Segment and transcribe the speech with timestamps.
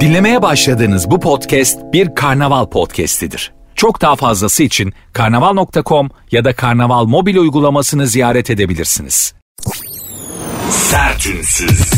[0.00, 3.52] Dinlemeye başladığınız bu podcast bir karnaval podcastidir.
[3.74, 9.34] Çok daha fazlası için karnaval.com ya da karnaval mobil uygulamasını ziyaret edebilirsiniz.
[10.70, 11.92] Sertünsüz.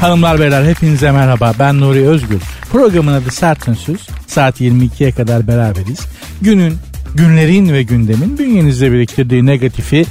[0.00, 2.42] Hanımlar beyler hepinize merhaba ben Nuri Özgür.
[2.72, 4.08] Programın adı Sertünsüz.
[4.26, 6.00] Saat 22'ye kadar beraberiz.
[6.40, 6.74] Günün,
[7.14, 10.06] günlerin ve gündemin bünyenizde biriktirdiği negatifi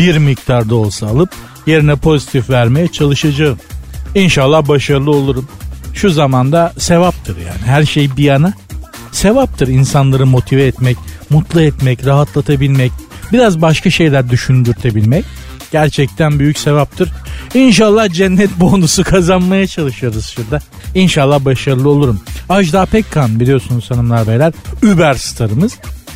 [0.00, 1.30] bir miktarda olsa alıp
[1.66, 3.58] yerine pozitif vermeye çalışacağım.
[4.14, 5.48] İnşallah başarılı olurum.
[5.94, 8.52] Şu zamanda sevaptır yani her şey bir yana.
[9.12, 10.96] Sevaptır insanları motive etmek,
[11.30, 12.92] mutlu etmek, rahatlatabilmek,
[13.32, 15.24] biraz başka şeyler düşündürtebilmek
[15.72, 17.12] gerçekten büyük sevaptır.
[17.54, 20.60] İnşallah cennet bonusu kazanmaya çalışıyoruz şurada.
[20.94, 22.20] İnşallah başarılı olurum.
[22.48, 25.72] Ajda Pekkan biliyorsunuz hanımlar beyler Uber starımız.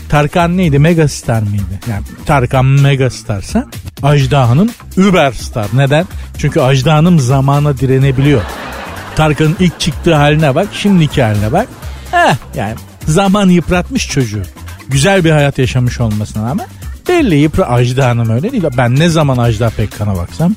[0.09, 0.79] Tarkan neydi?
[0.79, 1.63] Megastar mıydı?
[1.91, 3.67] Yani Tarkan Megastarsa
[4.03, 5.67] Ajda Hanım Uber star.
[5.75, 6.07] Neden?
[6.39, 8.43] Çünkü Ajda Hanım zamana direnebiliyor.
[9.16, 11.69] Tarkan'ın ilk çıktığı haline bak, şimdiki haline bak.
[12.13, 12.74] Eh yani
[13.07, 14.43] zaman yıpratmış çocuğu.
[14.88, 16.66] Güzel bir hayat yaşamış olmasına rağmen
[17.09, 18.65] belli yıpra Ajda Hanım öyle değil.
[18.77, 20.55] Ben ne zaman Ajda Pekkan'a baksam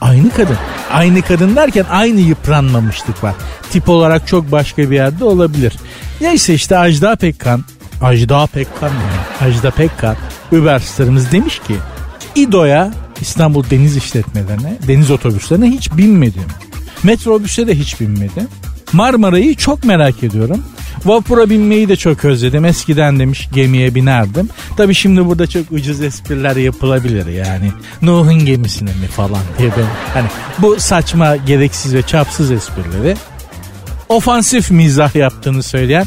[0.00, 0.56] aynı kadın.
[0.92, 3.34] Aynı kadın derken aynı yıpranmamışlık var.
[3.72, 5.72] Tip olarak çok başka bir yerde olabilir.
[6.20, 7.64] Neyse işte Ajda Pekkan,
[8.00, 9.46] Ajda Pekkan ne?
[9.46, 10.16] Ajda Pekkan,
[10.52, 11.74] Uber starımız demiş ki
[12.34, 16.46] İdo'ya İstanbul Deniz İşletmelerine, deniz otobüslerine hiç binmedim.
[17.02, 18.48] Metrobüse de hiç binmedim.
[18.92, 20.64] Marmara'yı çok merak ediyorum.
[21.04, 22.64] Vapura binmeyi de çok özledim.
[22.64, 24.48] Eskiden demiş gemiye binerdim.
[24.76, 27.72] Tabi şimdi burada çok ucuz espriler yapılabilir yani.
[28.02, 30.14] Nuh'un gemisine mi falan diye ben.
[30.14, 30.26] Hani
[30.58, 33.16] bu saçma, gereksiz ve çapsız esprileri
[34.08, 36.06] ofansif mizah yaptığını söyleyen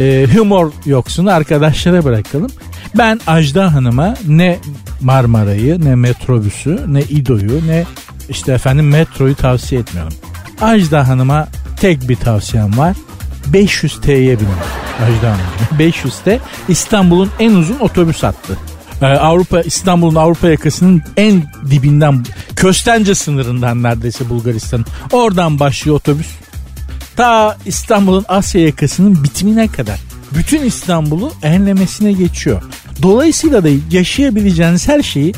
[0.00, 2.50] e, humor yoksunu arkadaşlara bırakalım.
[2.98, 4.58] Ben Ajda Hanım'a ne
[5.00, 7.84] Marmara'yı ne metrobüsü ne İdo'yu ne
[8.28, 10.12] işte efendim metroyu tavsiye etmiyorum.
[10.60, 11.48] Ajda Hanım'a
[11.80, 12.96] tek bir tavsiyem var.
[13.46, 14.50] 500 T'ye binin.
[15.02, 15.40] Ajda Hanım.
[15.78, 18.58] 500 T İstanbul'un en uzun otobüs hattı.
[19.02, 22.24] Ee, Avrupa İstanbul'un Avrupa yakasının en dibinden
[22.56, 24.84] Köstence sınırından neredeyse Bulgaristan.
[25.12, 26.26] Oradan başlıyor otobüs.
[27.18, 29.98] Ta İstanbul'un Asya yakasının bitimine kadar.
[30.34, 32.62] Bütün İstanbul'u enlemesine geçiyor.
[33.02, 35.34] Dolayısıyla da yaşayabileceğiniz her şeyi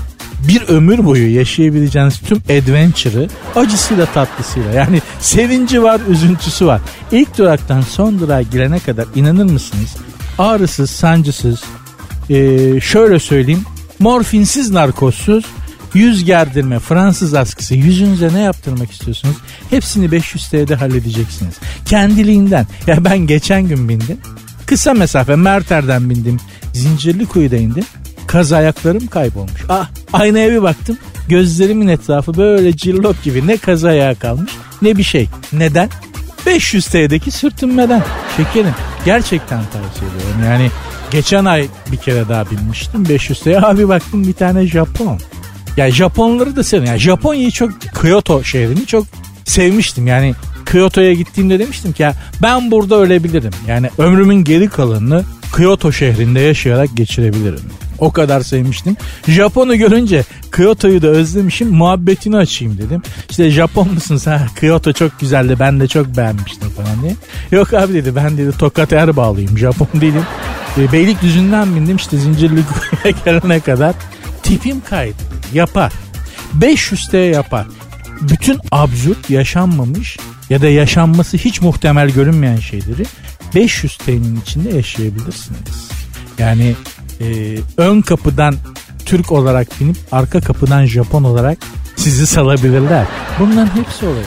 [0.48, 6.80] bir ömür boyu yaşayabileceğiniz tüm adventure'ı acısıyla tatlısıyla yani sevinci var üzüntüsü var.
[7.12, 9.97] İlk duraktan son durağa girene kadar inanır mısınız
[10.38, 11.62] ağrısız sancısız
[12.30, 13.64] ee, şöyle söyleyeyim
[13.98, 15.44] morfinsiz narkozsuz
[15.94, 19.36] yüz gerdirme Fransız askısı yüzünüze ne yaptırmak istiyorsunuz
[19.70, 24.18] hepsini 500 TL'de halledeceksiniz kendiliğinden ya ben geçen gün bindim
[24.66, 26.36] kısa mesafe Merter'den bindim
[26.72, 27.84] Zincirli Kuyu'da indim
[28.30, 29.64] Kaz ayaklarım kaybolmuş.
[29.68, 30.98] Ah aynaya bir baktım.
[31.28, 34.52] Gözlerimin etrafı böyle cillop gibi ne kaz ayağı kalmış
[34.82, 35.28] ne bir şey.
[35.52, 35.88] Neden?
[36.46, 38.02] 500 TL'deki sürtünmeden.
[38.36, 38.74] Şekerim
[39.04, 40.44] gerçekten tavsiye ediyorum.
[40.44, 40.70] Yani
[41.10, 43.62] geçen ay bir kere daha binmiştim 500 TL.
[43.62, 45.20] Abi baktım bir tane Japon.
[45.80, 46.88] Ya Japonları da seviyorum.
[46.88, 49.06] Yani Japonya'yı çok Kyoto şehrini çok
[49.44, 50.06] sevmiştim.
[50.06, 50.34] Yani
[50.66, 53.52] Kyoto'ya gittiğimde demiştim ki ya ben burada ölebilirim.
[53.68, 55.24] Yani ömrümün geri kalanını
[55.56, 57.60] Kyoto şehrinde yaşayarak geçirebilirim.
[57.98, 58.96] O kadar sevmiştim.
[59.28, 60.24] Japon'u görünce
[60.56, 61.68] Kyoto'yu da özlemişim.
[61.68, 63.02] Muhabbetini açayım dedim.
[63.30, 64.41] İşte Japon musun sen?
[64.60, 65.56] Kyoto çok güzeldi.
[65.60, 67.16] Ben de çok beğenmiştim falan diye.
[67.50, 69.58] Yok abi dedi ben dedi Tokat Erbağlıyım.
[69.58, 70.24] Japon değilim.
[70.78, 73.94] E, Beylikdüzü'nden bindim işte Zincirlikuyu'ya gelene kadar.
[74.42, 75.29] Tipim kaydı.
[75.54, 75.92] Yapar.
[76.54, 77.66] 500 T yapar.
[78.20, 80.18] Bütün absürt yaşanmamış
[80.50, 83.06] ya da yaşanması hiç muhtemel görünmeyen şeyleri
[83.54, 85.90] 500 TL'nin içinde yaşayabilirsiniz.
[86.38, 86.74] Yani
[87.20, 88.54] e, ön kapıdan
[89.06, 91.58] Türk olarak binip arka kapıdan Japon olarak
[91.96, 93.06] sizi salabilirler.
[93.38, 94.26] Bunların hepsi olabilir.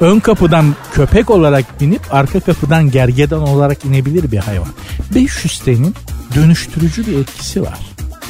[0.00, 4.68] Ön kapıdan köpek olarak binip arka kapıdan gergedan olarak inebilir bir hayvan.
[5.14, 5.94] 500 TL'nin
[6.34, 7.78] dönüştürücü bir etkisi var.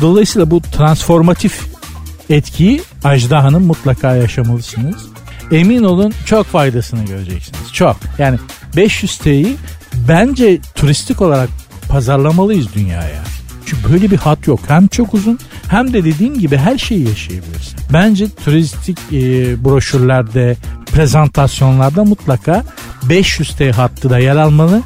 [0.00, 1.77] Dolayısıyla bu transformatif
[2.30, 5.06] etkiyi Ajda Hanım mutlaka yaşamalısınız.
[5.52, 7.72] Emin olun çok faydasını göreceksiniz.
[7.72, 7.96] Çok.
[8.18, 8.38] Yani
[8.76, 9.56] 500 TL'yi
[10.08, 11.48] bence turistik olarak
[11.88, 13.22] pazarlamalıyız dünyaya.
[13.66, 14.60] Çünkü böyle bir hat yok.
[14.68, 15.38] Hem çok uzun
[15.68, 17.78] hem de dediğim gibi her şeyi yaşayabilirsin.
[17.92, 19.14] Bence turistik e,
[19.64, 20.56] broşürlerde,
[20.92, 22.64] prezentasyonlarda mutlaka
[23.02, 24.82] 500T hattı da yer almalı.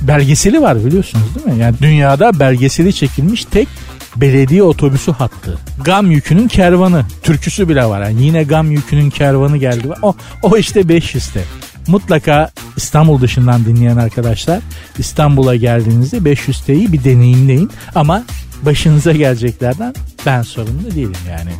[0.00, 1.62] Belgeseli var biliyorsunuz değil mi?
[1.62, 3.68] Yani dünyada belgeseli çekilmiş tek
[4.16, 5.58] belediye otobüsü hattı.
[5.84, 7.04] Gam yükünün kervanı.
[7.22, 8.02] Türküsü bile var.
[8.02, 9.88] Yani yine gam yükünün kervanı geldi.
[10.02, 11.44] O, o işte 500'te.
[11.88, 14.60] Mutlaka İstanbul dışından dinleyen arkadaşlar
[14.98, 17.70] İstanbul'a geldiğinizde 500T'yi bir deneyimleyin.
[17.94, 18.24] Ama
[18.62, 19.94] başınıza geleceklerden
[20.26, 21.50] ben sorumlu değilim yani.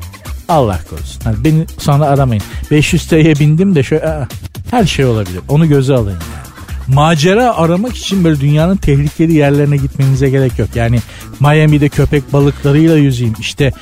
[0.49, 1.21] Allah korusun.
[1.25, 2.43] Hani beni sonra aramayın.
[2.71, 4.29] 500 TL'ye bindim de şöyle aa,
[4.71, 5.41] her şey olabilir.
[5.49, 6.54] Onu göze alın yani.
[6.95, 10.69] Macera aramak için böyle dünyanın tehlikeli yerlerine gitmenize gerek yok.
[10.75, 10.99] Yani
[11.41, 13.35] Miami'de köpek balıklarıyla yüzeyim.
[13.41, 13.73] İşte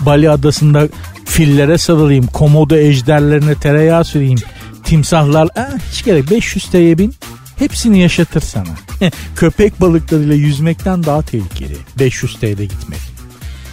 [0.00, 0.88] Bali adasında
[1.24, 2.26] fillere sarılayım.
[2.26, 4.38] Komodo ejderlerine tereyağı süreyim.
[4.84, 7.14] Timsahlar aa, hiç gerek 500 TL'ye bin
[7.56, 8.64] hepsini yaşatır sana.
[9.36, 11.76] köpek balıklarıyla yüzmekten daha tehlikeli.
[11.98, 13.00] 500 TL gitmek.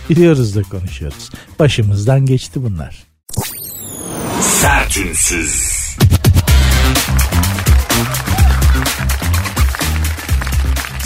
[0.09, 1.29] Biliyoruz da konuşuyoruz.
[1.59, 3.03] Başımızdan geçti bunlar.
[4.41, 5.79] Sertünsüz.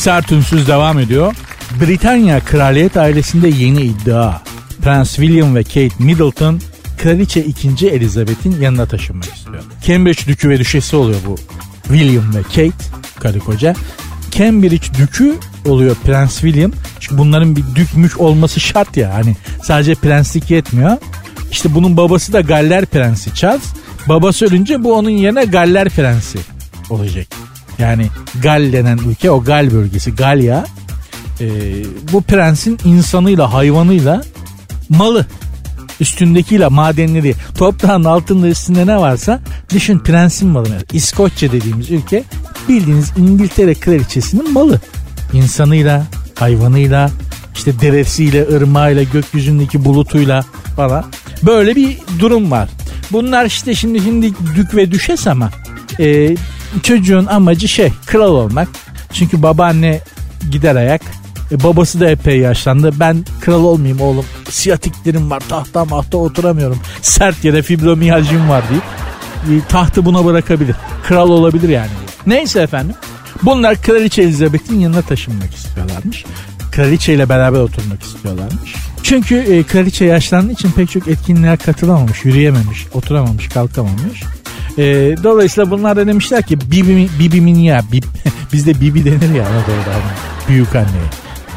[0.03, 1.35] Sert Ünsüz devam ediyor.
[1.81, 4.41] Britanya kraliyet ailesinde yeni iddia.
[4.81, 6.61] Prens William ve Kate Middleton
[6.97, 7.88] kraliçe 2.
[7.88, 9.63] Elizabeth'in yanına taşınmak istiyor.
[9.85, 11.35] Cambridge dükü ve düşesi oluyor bu
[11.88, 12.85] William ve Kate
[13.19, 13.75] karı koca.
[14.31, 15.35] Cambridge dükü
[15.65, 16.71] oluyor Prens William.
[17.00, 19.13] Çünkü bunların bir dükmüş olması şart ya.
[19.13, 20.97] Hani sadece prenslik yetmiyor.
[21.51, 23.63] İşte bunun babası da Galler Prensi Charles.
[24.09, 26.39] Babası ölünce bu onun yerine Galler Prensi
[26.89, 27.27] olacak.
[27.80, 28.08] Yani
[28.42, 30.66] Gal denen ülke o Gal bölgesi Galya.
[31.42, 31.46] Ee,
[32.12, 34.24] bu prensin insanıyla hayvanıyla
[34.90, 35.25] malı
[36.00, 39.40] üstündekiyle madenleri toprağın altında üstünde ne varsa
[39.74, 40.86] düşün prensin malı.
[40.94, 42.24] İskoçya dediğimiz ülke
[42.70, 44.80] bildiğiniz İngiltere kraliçesinin malı.
[45.34, 46.06] İnsanıyla,
[46.36, 47.12] hayvanıyla,
[47.56, 51.06] işte deresiyle, ırmağıyla, gökyüzündeki bulutuyla falan.
[51.44, 52.70] Böyle bir durum var.
[53.12, 55.50] Bunlar işte şimdi şimdi dük ve düşes ama
[56.00, 56.36] e,
[56.84, 58.68] çocuğun amacı şey kral olmak.
[59.14, 60.02] Çünkü babaanne
[60.52, 61.02] gider ayak.
[61.52, 62.92] E, babası da epey yaşlandı.
[63.00, 64.25] Ben kral olmayayım oğlum.
[64.50, 65.44] Siyatiklerim var.
[65.50, 66.80] Tahta mahta oturamıyorum.
[67.02, 68.84] Sert yere fibromiyajım var deyip
[69.64, 70.75] e, tahtı buna bırakabilir.
[71.08, 71.90] Kral olabilir yani.
[72.28, 72.96] Neyse efendim.
[73.44, 76.25] Bunlar Kraliçe Elizabeth'in yanına taşınmak istiyorlarmış.
[76.72, 78.75] Kraliçe ile beraber oturmak istiyorlarmış.
[79.04, 84.24] Çünkü e, kraliçe yaşlandığı için pek çok etkinliğe katılamamış, yürüyememiş, oturamamış, kalkamamış.
[84.78, 84.84] E,
[85.24, 88.04] dolayısıyla bunlar da demişler ki Bibi, Bibimin ya, Bib,
[88.54, 90.14] bizde Bibi denir ya Anadolu'da hani
[90.48, 91.10] büyük anneye.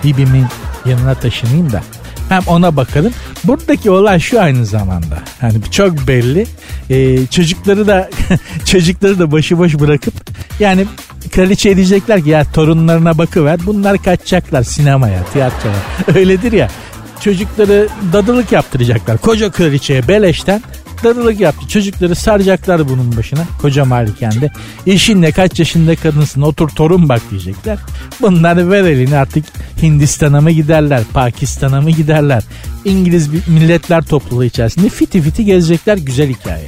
[0.05, 0.47] Bibimin
[0.87, 1.83] yanına taşınayım da
[2.29, 3.13] hem ona bakalım.
[3.45, 5.19] Buradaki olay şu aynı zamanda.
[5.41, 6.47] Hani çok belli.
[6.91, 8.11] Ee, çocukları da
[8.65, 10.15] çocukları da başıboş bırakıp
[10.61, 10.87] yani
[11.33, 13.61] kraliçe diyecekler ki ya torunlarına bakıver.
[13.67, 15.77] Bunlar kaçacaklar sinemaya, tiyatroya.
[16.15, 16.69] Öyledir ya.
[17.21, 19.19] Çocukları dadılık yaptıracaklar.
[19.19, 20.63] Koca kraliçeye beleşten
[21.07, 21.69] dadılık yaptı.
[21.69, 23.41] Çocukları saracaklar bunun başına.
[23.63, 24.53] Koca malikende.
[24.87, 27.79] İşinle kaç yaşında kadınsın otur torun bak diyecekler.
[28.21, 29.45] Bunlar ver elini artık
[29.83, 32.43] Hindistan'a mı giderler, Pakistan'a mı giderler.
[32.85, 36.67] İngiliz milletler topluluğu içerisinde fiti fiti gezecekler güzel hikaye.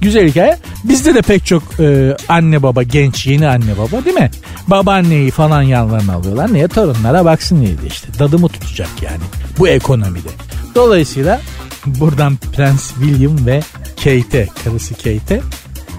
[0.00, 0.58] Güzel hikaye.
[0.84, 4.30] Bizde de pek çok e, anne baba, genç yeni anne baba değil mi?
[4.68, 6.52] Babaanneyi falan yanlarına alıyorlar.
[6.52, 6.68] Niye?
[6.68, 8.08] Torunlara baksın diye işte.
[8.18, 9.22] Dadımı tutacak yani
[9.58, 10.28] bu ekonomide.
[10.74, 11.40] Dolayısıyla
[11.86, 13.60] buradan Prens William ve
[13.96, 15.40] Kate'e, karısı Kate'e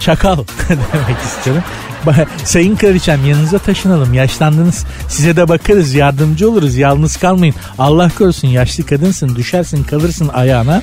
[0.02, 0.38] çakal
[0.70, 1.64] demek istiyorum.
[2.44, 4.14] Sayın Kraliçem yanınıza taşınalım.
[4.14, 4.86] Yaşlandınız.
[5.08, 5.94] Size de bakarız.
[5.94, 6.76] Yardımcı oluruz.
[6.76, 7.56] Yalnız kalmayın.
[7.80, 9.36] Allah korusun yaşlı kadınsın.
[9.36, 10.82] Düşersin kalırsın ayağına.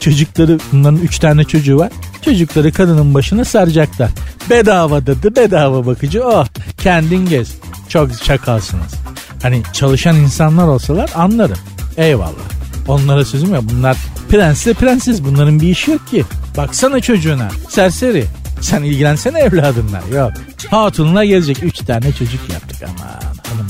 [0.00, 1.92] Çocukları bunların üç tane çocuğu var.
[2.24, 4.10] Çocukları kadının başına saracaklar.
[4.50, 6.24] Bedava dedi bedava bakıcı.
[6.24, 6.46] Oh
[6.78, 7.54] kendin gez.
[7.88, 8.94] Çok çakalsınız.
[9.42, 11.58] Hani çalışan insanlar olsalar anlarım.
[11.96, 12.59] Eyvallah.
[12.88, 13.96] Onlara sözüm ya bunlar
[14.28, 16.24] prensle prenses bunların bir işi yok ki.
[16.56, 18.24] Baksana çocuğuna serseri.
[18.60, 20.00] Sen ilgilensene evladınla.
[20.14, 20.32] Yok.
[20.70, 21.62] Hatunla gelecek.
[21.62, 23.08] Üç tane çocuk yaptık aman
[23.48, 23.66] hanım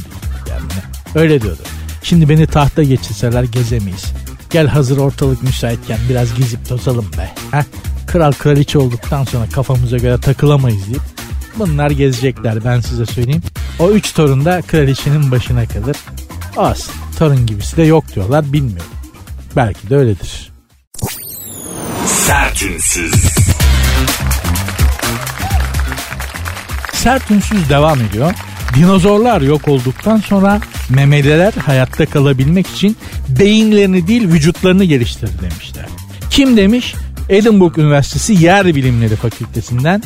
[0.49, 0.63] yani.
[1.15, 1.63] Öyle diyordu.
[2.03, 4.05] Şimdi beni tahta geçirseler gezemeyiz.
[4.51, 7.31] Gel hazır ortalık müsaitken biraz gezip tozalım be.
[7.51, 7.63] Heh?
[8.07, 11.03] Kral kraliçe olduktan sonra kafamıza göre takılamayız deyip
[11.59, 13.43] bunlar gezecekler ben size söyleyeyim.
[13.79, 15.97] O üç torun da kraliçenin başına kalır.
[16.57, 19.00] Az torun gibisi de yok diyorlar bilmiyorum.
[19.57, 20.53] Belki de öyledir.
[22.07, 23.15] Sertünsüz.
[26.93, 28.33] Sert ünsüz devam ediyor.
[28.75, 32.97] Dinozorlar yok olduktan sonra memeliler hayatta kalabilmek için
[33.29, 35.87] beyinlerini değil vücutlarını geliştirir demişler.
[36.31, 36.95] Kim demiş?
[37.29, 40.03] Edinburgh Üniversitesi Yer Bilimleri Fakültesinden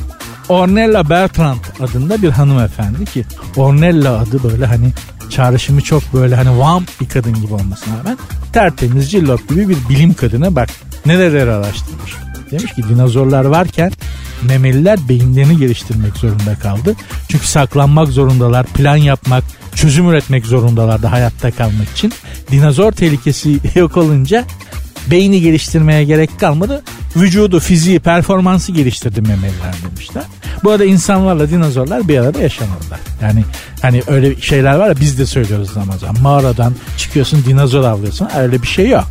[0.49, 3.25] Ornella Bertrand adında bir hanımefendi ki
[3.57, 4.91] Ornella adı böyle hani
[5.31, 8.19] çağrışımı çok böyle hani vamp bir kadın gibi olmasına rağmen
[8.55, 10.69] tertemiz cillop gibi bir bilim kadını bak
[11.07, 12.15] nereleri araştırmış.
[12.51, 13.93] Demiş ki dinozorlar varken
[14.43, 16.97] memeliler beyinlerini geliştirmek zorunda kaldı.
[17.29, 19.45] Çünkü saklanmak zorundalar, plan yapmak,
[19.75, 22.13] çözüm üretmek zorundalardı hayatta kalmak için.
[22.51, 24.45] Dinozor tehlikesi yok olunca
[25.11, 26.83] beyni geliştirmeye gerek kalmadı.
[27.17, 30.25] Vücudu, fiziği, performansı geliştirdi memeliler demişler.
[30.65, 33.01] Bu arada insanlarla dinozorlar bir arada yaşamadılar.
[33.23, 33.45] Yani
[33.83, 36.23] hani öyle şeyler var ya biz de söylüyoruz zaman zaman.
[36.23, 38.29] Mağaradan çıkıyorsun dinozor avlıyorsun.
[38.39, 39.05] Öyle bir şey yok.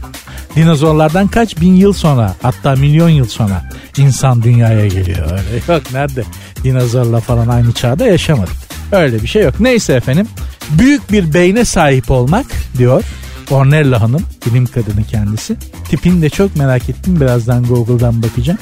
[0.55, 5.31] Dinozorlardan kaç bin yıl sonra hatta milyon yıl sonra insan dünyaya geliyor.
[5.31, 6.23] Öyle yok nerede
[6.63, 8.55] dinozorla falan aynı çağda yaşamadık.
[8.91, 9.59] Öyle bir şey yok.
[9.59, 10.27] Neyse efendim
[10.69, 12.45] büyük bir beyne sahip olmak
[12.77, 13.03] diyor
[13.51, 15.55] Ornella Hanım bilim kadını kendisi.
[15.89, 18.59] Tipini de çok merak ettim birazdan Google'dan bakacağım.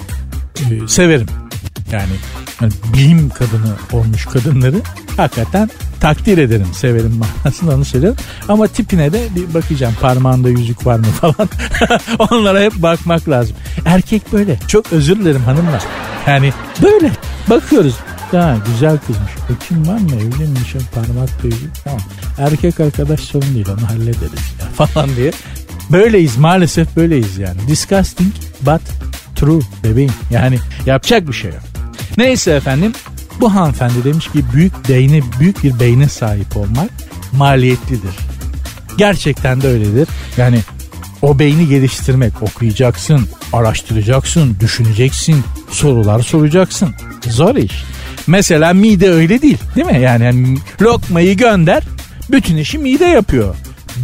[0.60, 1.28] Ee, severim
[1.92, 2.12] yani,
[2.62, 4.82] yani bilim kadını olmuş kadınları
[5.18, 5.70] hakikaten
[6.00, 8.20] takdir ederim severim manasında onu söylüyorum.
[8.50, 11.50] Ama tipine de bir bakacağım parmağında yüzük var mı falan.
[12.20, 13.56] Onlara hep bakmak lazım.
[13.86, 15.84] Erkek böyle çok özür dilerim hanımlar.
[16.28, 17.12] Yani böyle
[17.50, 17.96] bakıyoruz.
[18.32, 19.32] Ha, güzel kızmış.
[19.50, 22.02] Bakayım var mı evlenmiş parmak yüzük tamam.
[22.38, 25.32] Erkek arkadaş sorun değil onu hallederiz ya falan diye.
[25.92, 27.68] Böyleyiz maalesef böyleyiz yani.
[27.68, 28.82] Disgusting but
[29.36, 30.14] true bebeğim.
[30.32, 31.62] Yani yapacak bir şey yok.
[32.18, 32.94] Neyse efendim
[33.40, 36.90] bu hanımefendi demiş ki büyük beyne büyük bir beyne sahip olmak
[37.32, 38.16] maliyetlidir.
[38.98, 40.08] Gerçekten de öyledir.
[40.38, 40.60] Yani
[41.22, 46.96] o beyni geliştirmek okuyacaksın, araştıracaksın, düşüneceksin, sorular soracaksın.
[47.30, 47.84] Zor iş.
[48.28, 50.02] Mesela mide öyle değil değil mi?
[50.02, 51.84] Yani, yani lokmayı gönder
[52.32, 53.56] bütün işi mide yapıyor.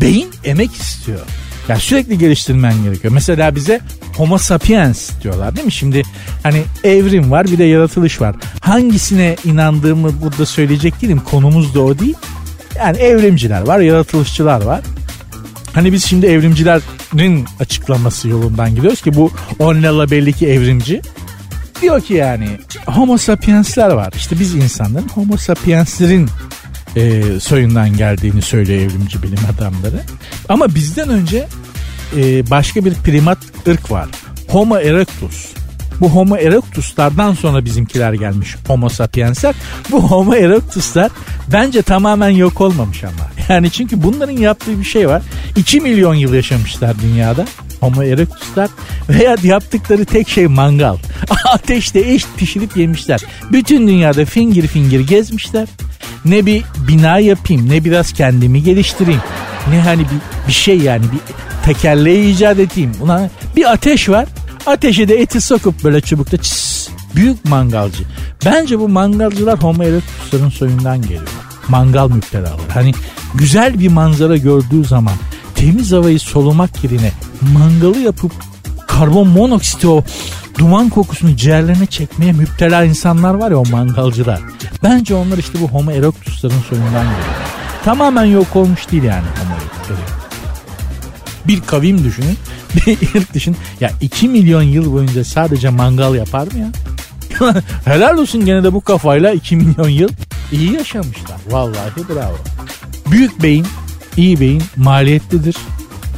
[0.01, 1.19] Beyin emek istiyor.
[1.67, 3.13] Yani sürekli geliştirmen gerekiyor.
[3.13, 3.81] Mesela bize
[4.17, 5.71] homo sapiens diyorlar değil mi?
[5.71, 6.03] Şimdi
[6.43, 8.36] hani evrim var bir de yaratılış var.
[8.62, 11.21] Hangisine inandığımı burada söyleyecek değilim.
[11.31, 12.15] Konumuz da o değil.
[12.77, 14.81] Yani evrimciler var, yaratılışçılar var.
[15.74, 21.01] Hani biz şimdi evrimcilerin açıklaması yolundan gidiyoruz ki bu Ornella belli ki evrimci.
[21.81, 22.48] Diyor ki yani
[22.86, 24.13] homo sapiensler var.
[24.15, 26.29] İşte biz insanların homo sapienslerin
[26.96, 30.01] e, soyundan geldiğini söylüyor evrimci bilim adamları.
[30.50, 31.48] Ama bizden önce
[32.17, 34.07] e, başka bir primat ırk var.
[34.48, 35.57] Homo erectus.
[36.01, 39.55] Bu Homo erectus'lardan sonra bizimkiler gelmiş Homo sapiensler.
[39.91, 41.12] Bu Homo erectus'lar
[41.51, 43.27] bence tamamen yok olmamış ama.
[43.50, 45.22] Yani çünkü bunların yaptığı bir şey var.
[45.55, 47.46] 2 milyon yıl yaşamışlar dünyada.
[47.79, 48.69] Homo erectus'lar
[49.10, 50.98] veya yaptıkları tek şey mangal.
[51.53, 53.22] Ateşte eş pişirip yemişler.
[53.51, 55.67] Bütün dünyada fingir fingir gezmişler.
[56.25, 59.22] Ne bir bina yapayım ne biraz kendimi geliştireyim.
[59.69, 61.19] Ne hani bir, bir şey yani bir
[61.65, 62.91] tekerleği icat edeyim.
[63.01, 64.27] Ulan bir ateş var.
[64.65, 68.03] Ateşe de eti sokup böyle çubukta çıs, büyük mangalcı.
[68.46, 71.27] Bence bu mangalcılar Homo erectus'ların soyundan geliyor.
[71.67, 72.72] Mangal müptelaları.
[72.74, 72.93] Hani
[73.36, 75.13] güzel bir manzara gördüğü zaman
[75.58, 77.12] temiz havayı solumak yerine
[77.54, 78.32] mangalı yapıp
[78.88, 80.04] karbon monoksit o
[80.58, 84.40] duman kokusunu ciğerlerine çekmeye müptela insanlar var ya o mangalcılar.
[84.84, 87.36] Bence onlar işte bu Homo erectus'ların soyundan geliyor.
[87.86, 90.06] Tamamen yok olmuş değil yani Homo erectus.
[91.48, 92.38] Bir kavim düşünün,
[92.76, 93.58] bir ırk düşün.
[93.80, 96.72] Ya 2 milyon yıl boyunca sadece mangal yapar mı ya?
[97.86, 100.10] Helal olsun gene de bu kafayla 2 milyon yıl
[100.52, 101.38] iyi yaşamışlar.
[101.52, 102.38] Vallahi bravo.
[103.12, 103.68] Büyük beyin,
[104.17, 105.55] iyi beyin maliyetlidir.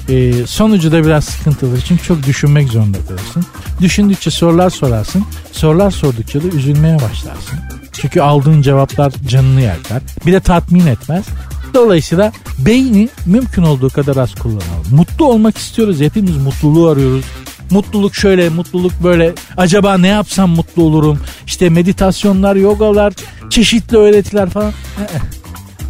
[0.10, 1.82] Ee, sonucu da biraz sıkıntılı.
[1.82, 3.46] Çünkü çok düşünmek zorunda kalırsın.
[3.82, 5.24] Düşündükçe sorular sorarsın.
[5.52, 7.60] Sorular sordukça da üzülmeye başlarsın.
[7.92, 10.02] Çünkü aldığın cevaplar canını yakar.
[10.26, 11.26] Bir de tatmin etmez.
[11.74, 14.86] Dolayısıyla beyni mümkün olduğu kadar az kullanalım.
[14.92, 16.00] Mutlu olmak istiyoruz.
[16.00, 17.26] Hepimiz mutluluğu arıyoruz.
[17.72, 19.34] Mutluluk şöyle, mutluluk böyle.
[19.58, 21.20] Acaba ne yapsam mutlu olurum?
[21.46, 23.14] İşte meditasyonlar, yogalar,
[23.50, 24.74] çeşitli öğretiler falan.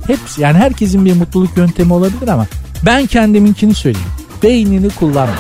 [0.10, 2.48] Hepsi yani herkesin bir mutluluk yöntemi olabilir ama
[2.86, 4.08] ben kendiminkini söyleyeyim.
[4.44, 5.36] Beynini kullanma.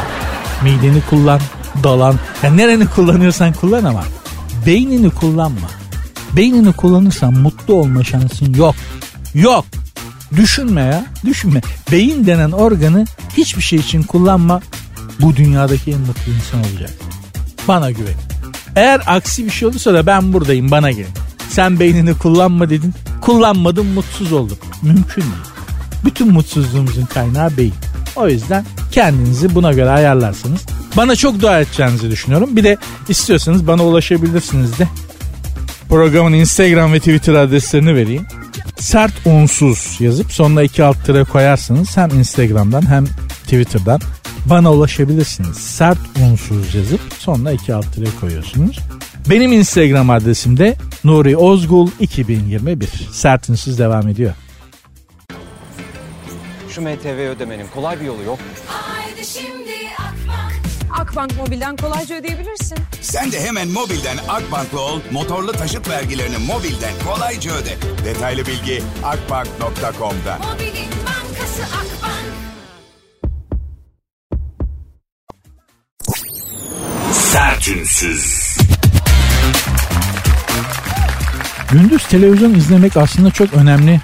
[0.63, 1.39] Mideni kullan,
[1.83, 2.15] dolan.
[2.43, 4.03] Yani nereni kullanıyorsan kullan ama
[4.65, 5.67] beynini kullanma.
[6.33, 8.75] Beynini kullanırsan mutlu olma şansın yok.
[9.33, 9.65] Yok.
[10.35, 11.05] Düşünme ya.
[11.25, 11.61] Düşünme.
[11.91, 13.05] Beyin denen organı
[13.37, 14.61] hiçbir şey için kullanma.
[15.21, 16.93] Bu dünyadaki en mutlu insan olacak.
[17.67, 18.13] Bana güven.
[18.75, 21.13] Eğer aksi bir şey olursa da ben buradayım bana gelin.
[21.49, 22.93] Sen beynini kullanma dedin.
[23.21, 24.57] Kullanmadım mutsuz oldum.
[24.81, 25.33] Mümkün değil.
[26.05, 27.73] Bütün mutsuzluğumuzun kaynağı beyin.
[28.15, 30.61] O yüzden kendinizi buna göre ayarlarsınız.
[30.97, 32.55] Bana çok dua edeceğinizi düşünüyorum.
[32.55, 32.77] Bir de
[33.09, 34.87] istiyorsanız bana ulaşabilirsiniz de.
[35.89, 38.25] Programın Instagram ve Twitter adreslerini vereyim.
[38.79, 41.97] Sert unsuz yazıp sonuna iki alt tere koyarsınız.
[41.97, 43.05] Hem Instagram'dan hem
[43.43, 44.01] Twitter'dan
[44.45, 45.57] bana ulaşabilirsiniz.
[45.57, 45.99] Sert
[46.31, 48.79] unsuz yazıp sonuna iki alt tere koyuyorsunuz.
[49.27, 52.87] Benim Instagram adresim de Nuri Ozgul 2021.
[53.11, 54.33] Sert unsuz devam ediyor.
[56.69, 58.39] Şu MTV ödemenin kolay bir yolu yok.
[58.67, 60.53] Haydi şimdi Akbank.
[60.99, 62.77] Akbank Mobil'den kolayca ödeyebilirsin.
[63.01, 67.77] Sen de hemen mobilden Akbank'la ol, motorlu taşıt vergilerini mobilden kolayca öde.
[68.05, 70.37] Detaylı bilgi akbank.com'da.
[70.37, 72.29] Mobilin bankası Akbank.
[77.13, 78.48] Sertünsüz.
[81.71, 84.01] Gündüz televizyon izlemek aslında çok önemli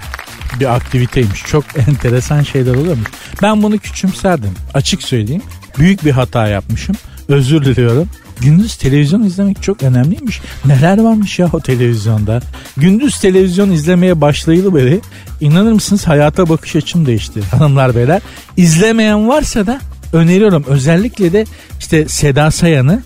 [0.60, 1.42] bir aktiviteymiş.
[1.44, 3.08] Çok enteresan şeyler oluyormuş.
[3.42, 4.50] Ben bunu küçümserdim.
[4.74, 5.42] Açık söyleyeyim.
[5.78, 6.96] büyük bir hata yapmışım.
[7.28, 8.08] Özür diliyorum.
[8.40, 10.40] Gündüz televizyon izlemek çok önemliymiş.
[10.64, 12.40] Neler varmış ya o televizyonda.
[12.76, 15.00] Gündüz televizyon izlemeye başlayalı beri
[15.40, 18.22] inanır mısınız hayata bakış açım değişti hanımlar beyler.
[18.56, 19.80] İzlemeyen varsa da
[20.12, 20.64] öneriyorum.
[20.66, 21.44] Özellikle de
[21.78, 23.02] işte Seda Sayan'ı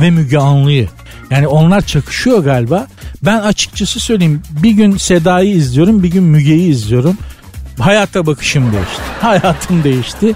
[0.00, 0.88] ve Müge Anlı'yı.
[1.30, 2.86] Yani onlar çakışıyor galiba.
[3.22, 7.18] Ben açıkçası söyleyeyim bir gün Seda'yı izliyorum bir gün Müge'yi izliyorum.
[7.78, 9.02] Hayata bakışım değişti.
[9.20, 10.34] Hayatım değişti.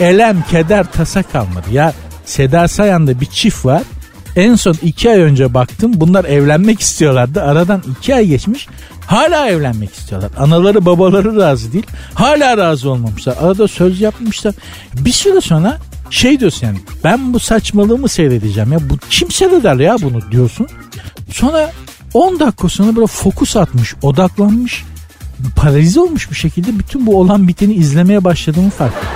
[0.00, 1.66] Elem, keder, tasa kalmadı.
[1.72, 1.92] Ya
[2.24, 3.82] Seda Sayan'da bir çift var.
[4.36, 7.42] En son iki ay önce baktım bunlar evlenmek istiyorlardı.
[7.42, 8.68] Aradan iki ay geçmiş
[9.08, 10.30] hala evlenmek istiyorlar.
[10.38, 11.86] Anaları babaları razı değil.
[12.14, 13.36] Hala razı olmamışlar.
[13.40, 14.54] Arada söz yapmışlar.
[14.94, 15.78] Bir süre sonra
[16.10, 18.90] şey diyorsun yani ben bu saçmalığımı seyredeceğim ya.
[18.90, 20.66] Bu kim seyreder ya bunu diyorsun.
[21.32, 21.72] Sonra
[22.14, 24.84] 10 dakika sonra böyle fokus atmış odaklanmış
[25.56, 29.08] paralize olmuş bir şekilde bütün bu olan biteni izlemeye başladığımı fark ettim.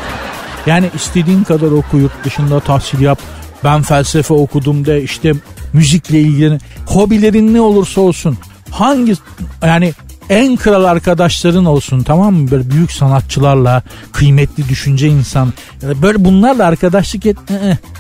[0.67, 3.21] Yani istediğin kadar oku yurt dışında tahsil yap.
[3.65, 5.33] Ben felsefe okudum de işte
[5.73, 8.39] müzikle ilgili hobilerin ne olursa olsun
[8.71, 9.15] hangi
[9.63, 9.93] yani
[10.29, 12.51] en kral arkadaşların olsun tamam mı?
[12.51, 15.53] Böyle büyük sanatçılarla kıymetli düşünce insan.
[15.83, 17.37] Böyle bunlarla arkadaşlık et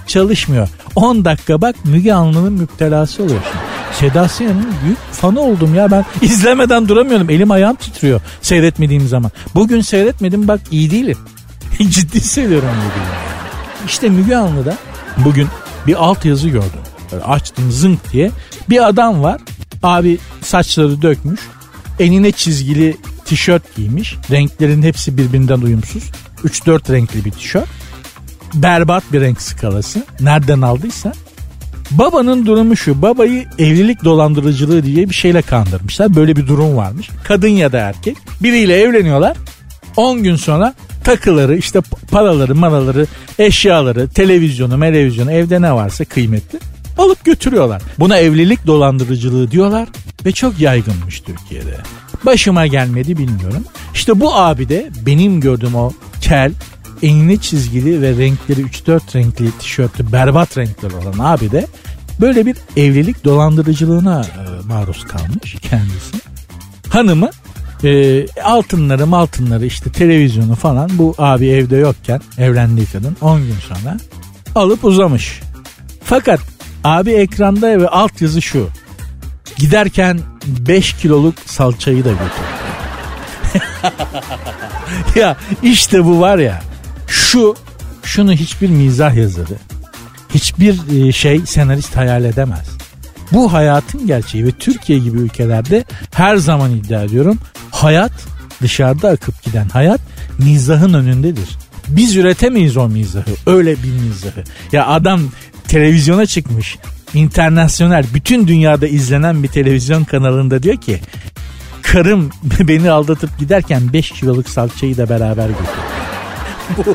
[0.06, 0.68] çalışmıyor.
[0.96, 3.52] 10 dakika bak Müge Anlı'nın müptelası oluyorsun.
[4.00, 6.04] Seda Sayan'ın büyük fanı oldum ya ben.
[6.22, 7.30] İzlemeden duramıyorum.
[7.30, 9.30] Elim ayağım titriyor seyretmediğim zaman.
[9.54, 11.18] Bugün seyretmedim bak iyi değilim.
[11.90, 13.06] Ciddi söylüyorum bugün.
[13.86, 14.76] İşte Müge Anlı'da
[15.16, 15.48] bugün
[15.86, 16.80] bir alt yazı gördüm.
[17.12, 18.30] Böyle açtım zınk diye
[18.70, 19.40] bir adam var.
[19.82, 21.40] Abi saçları dökmüş
[21.98, 24.16] enine çizgili tişört giymiş.
[24.30, 26.02] Renklerin hepsi birbirinden uyumsuz.
[26.44, 27.68] 3-4 renkli bir tişört.
[28.54, 30.06] Berbat bir renk skalası.
[30.20, 31.12] Nereden aldıysa.
[31.90, 33.02] Babanın durumu şu.
[33.02, 36.14] Babayı evlilik dolandırıcılığı diye bir şeyle kandırmışlar.
[36.14, 37.10] Böyle bir durum varmış.
[37.24, 38.16] Kadın ya da erkek.
[38.42, 39.36] Biriyle evleniyorlar.
[39.96, 41.80] 10 gün sonra takıları işte
[42.10, 43.06] paraları maraları
[43.38, 46.58] eşyaları televizyonu televizyonu evde ne varsa kıymetli
[46.98, 47.82] alıp götürüyorlar.
[47.98, 49.88] Buna evlilik dolandırıcılığı diyorlar
[50.24, 51.76] ve çok yaygınmış Türkiye'de.
[52.26, 53.64] Başıma gelmedi bilmiyorum.
[53.94, 56.52] İşte bu abi de benim gördüğüm o kel,
[57.02, 61.66] enine çizgili ve renkleri 3-4 renkli tişörtü berbat renkler olan abi de
[62.20, 66.16] böyle bir evlilik dolandırıcılığına e, maruz kalmış kendisi.
[66.88, 67.30] Hanımı
[67.84, 73.96] e, altınları altınları işte televizyonu falan bu abi evde yokken evlendiği kadın 10 gün sonra
[74.54, 75.40] alıp uzamış.
[76.04, 76.40] Fakat
[76.84, 78.68] abi ekranda ve alt yazı şu.
[79.56, 82.52] Giderken 5 kiloluk salçayı da götürdü.
[85.20, 86.62] ya işte bu var ya
[87.06, 87.56] şu
[88.02, 89.56] şunu hiçbir mizah yazarı
[90.34, 92.68] hiçbir e, şey senarist hayal edemez.
[93.32, 97.38] Bu hayatın gerçeği ve Türkiye gibi ülkelerde her zaman iddia ediyorum
[97.70, 98.12] hayat
[98.62, 100.00] dışarıda akıp giden hayat
[100.38, 101.48] mizahın önündedir.
[101.88, 103.30] Biz üretemeyiz o mizahı.
[103.46, 104.44] Öyle bir mizahı.
[104.72, 105.20] Ya adam
[105.72, 106.78] televizyona çıkmış.
[107.14, 111.00] internasyonel bütün dünyada izlenen bir televizyon kanalında diyor ki
[111.82, 112.30] karım
[112.60, 115.66] beni aldatıp giderken 5 kiloluk salçayı da beraber götürdü.
[116.86, 116.94] bu,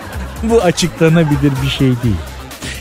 [0.49, 2.15] bu açıklanabilir bir şey değil.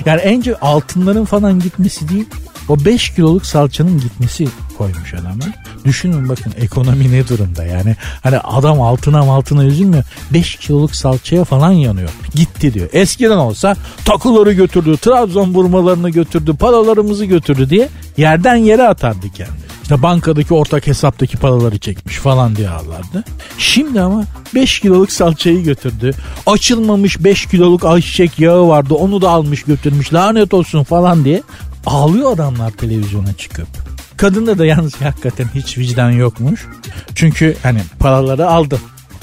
[0.06, 2.26] Yani önce altınların falan gitmesi değil
[2.68, 5.44] o 5 kiloluk salçanın gitmesi koymuş adama.
[5.86, 7.96] Düşünün bakın ekonomi ne durumda yani.
[8.22, 10.04] Hani adam altına altına üzülmüyor.
[10.32, 12.08] 5 kiloluk salçaya falan yanıyor.
[12.34, 12.88] Gitti diyor.
[12.92, 19.66] Eskiden olsa takıları götürdü, Trabzon burmalarını götürdü, paralarımızı götürdü diye yerden yere atardı kendi.
[19.82, 23.24] İşte bankadaki ortak hesaptaki paraları çekmiş falan diye ağlardı.
[23.58, 26.14] Şimdi ama 5 kiloluk salçayı götürdü.
[26.46, 31.42] Açılmamış 5 kiloluk ayçiçek yağı vardı onu da almış götürmüş lanet olsun falan diye
[31.86, 33.85] ağlıyor adamlar televizyona çıkıp.
[34.16, 36.66] Kadında da yalnız hakikaten hiç vicdan yokmuş.
[37.14, 38.78] Çünkü hani paraları aldın.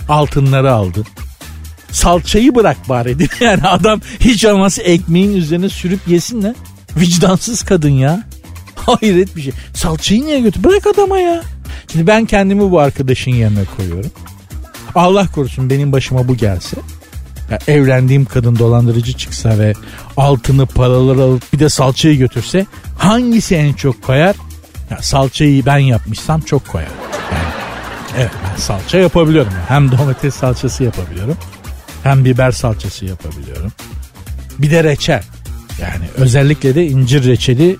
[0.10, 1.06] Altınları aldın.
[1.92, 3.30] Salçayı bırak bari değil?
[3.42, 6.56] Yani adam hiç olmazsa ekmeğin üzerine sürüp yesin de.
[6.98, 8.24] Vicdansız kadın ya.
[8.76, 9.54] Hayret bir şey.
[9.74, 10.64] Salçayı niye götür?
[10.64, 11.44] Bırak adama ya.
[11.92, 14.12] Şimdi ben kendimi bu arkadaşın yerine koyuyorum.
[14.96, 16.78] Allah korusun benim başıma bu gelse.
[17.52, 19.74] Ya evlendiğim kadın dolandırıcı çıksa ve
[20.18, 22.66] altını paraları alıp bir de salçayı götürse
[22.98, 24.36] hangisi en çok koyar?
[24.94, 26.88] Ya salçayı ben yapmışsam çok koyar.
[27.32, 27.54] Yani
[28.18, 29.54] evet ben salça yapabiliyorum.
[29.68, 31.38] Hem domates salçası yapabiliyorum.
[32.04, 33.72] Hem biber salçası yapabiliyorum.
[34.60, 35.24] Bir de reçel.
[35.82, 37.78] Yani özellikle de incir reçeli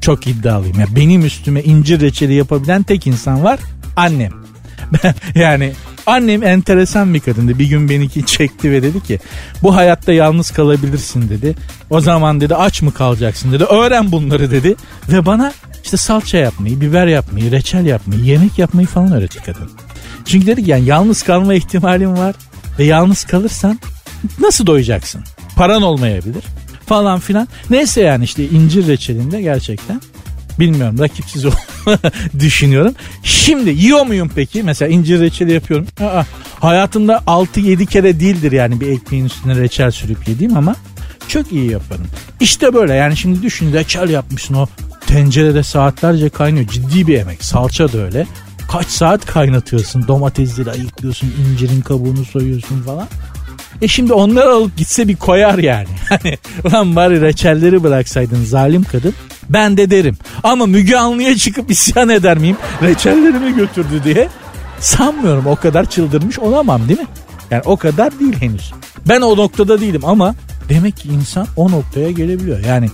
[0.00, 0.80] çok iddialıyım.
[0.80, 3.58] Yani benim üstüme incir reçeli yapabilen tek insan var
[3.96, 4.32] annem.
[5.34, 5.72] yani
[6.06, 7.58] annem enteresan bir kadındı.
[7.58, 9.20] Bir gün beni çekti ve dedi ki
[9.62, 11.56] bu hayatta yalnız kalabilirsin dedi.
[11.90, 13.64] O zaman dedi aç mı kalacaksın dedi.
[13.64, 14.76] Öğren bunları dedi.
[15.08, 15.52] Ve bana
[15.84, 19.70] işte salça yapmayı, biber yapmayı, reçel yapmayı, yemek yapmayı falan öğretti kadın.
[20.24, 22.34] Çünkü dedik yani yalnız kalma ihtimalin var
[22.78, 23.78] ve yalnız kalırsan
[24.40, 25.24] nasıl doyacaksın?
[25.56, 26.44] Paran olmayabilir.
[26.86, 27.48] falan filan.
[27.70, 30.00] Neyse yani işte incir reçelinde gerçekten
[30.60, 31.44] bilmiyorum rakipsiz
[32.38, 32.94] düşünüyorum.
[33.22, 34.62] Şimdi yiyor muyum peki?
[34.62, 35.86] Mesela incir reçeli yapıyorum.
[36.00, 36.22] Aa,
[36.60, 40.76] hayatımda 6-7 kere değildir yani bir ekmeğin üstüne reçel sürüp yediğim ama
[41.28, 42.06] çok iyi yaparım.
[42.40, 44.66] İşte böyle yani şimdi düşün reçel yapmışsın o
[45.14, 46.66] tencerede saatlerce kaynıyor.
[46.66, 47.44] Ciddi bir emek.
[47.44, 48.26] Salça da öyle.
[48.72, 50.08] Kaç saat kaynatıyorsun.
[50.08, 51.32] Domatesleri ayıklıyorsun.
[51.40, 53.08] incirin kabuğunu soyuyorsun falan.
[53.82, 55.88] E şimdi onları alıp gitse bir koyar yani.
[56.08, 59.14] Hani ulan bari reçelleri bıraksaydın zalim kadın.
[59.50, 60.16] Ben de derim.
[60.42, 62.56] Ama Müge Anlı'ya çıkıp isyan eder miyim?
[62.82, 64.28] Reçellerimi götürdü diye.
[64.80, 67.06] Sanmıyorum o kadar çıldırmış olamam değil mi?
[67.50, 68.72] Yani o kadar değil henüz.
[69.08, 70.34] Ben o noktada değilim ama
[70.68, 72.64] demek ki insan o noktaya gelebiliyor.
[72.64, 72.88] Yani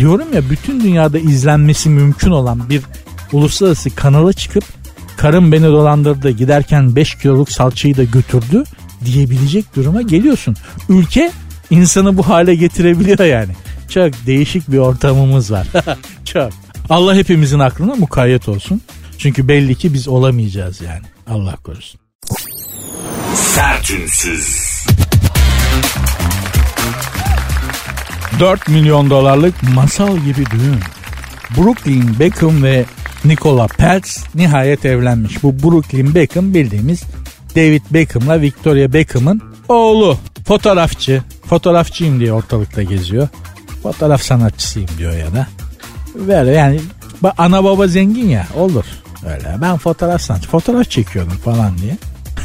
[0.00, 2.82] diyorum ya bütün dünyada izlenmesi mümkün olan bir
[3.32, 4.64] uluslararası kanala çıkıp
[5.16, 8.64] karım beni dolandırdı giderken 5 kiloluk salçayı da götürdü
[9.04, 10.56] diyebilecek duruma geliyorsun.
[10.88, 11.32] Ülke
[11.70, 13.52] insanı bu hale getirebiliyor yani.
[13.88, 15.66] Çok değişik bir ortamımız var.
[16.24, 16.50] Çok.
[16.90, 18.82] Allah hepimizin aklına mukayyet olsun.
[19.18, 21.06] Çünkü belli ki biz olamayacağız yani.
[21.26, 22.00] Allah korusun.
[23.34, 24.70] Sertünsüz.
[28.40, 30.80] 4 milyon dolarlık masal gibi düğün.
[31.56, 32.84] Brooklyn Beckham ve
[33.24, 35.42] Nikola Peltz nihayet evlenmiş.
[35.42, 37.02] Bu Brooklyn Beckham bildiğimiz
[37.56, 40.18] David Beckham'la Victoria Beckham'ın oğlu.
[40.46, 41.22] Fotoğrafçı.
[41.46, 43.28] Fotoğrafçıyım diye ortalıkta geziyor.
[43.82, 45.46] Fotoğraf sanatçısıyım diyor ya da.
[46.14, 46.80] Böyle yani
[47.38, 48.84] ana baba zengin ya olur.
[49.26, 51.96] Öyle ben fotoğraf sanatçı fotoğraf çekiyordum falan diye.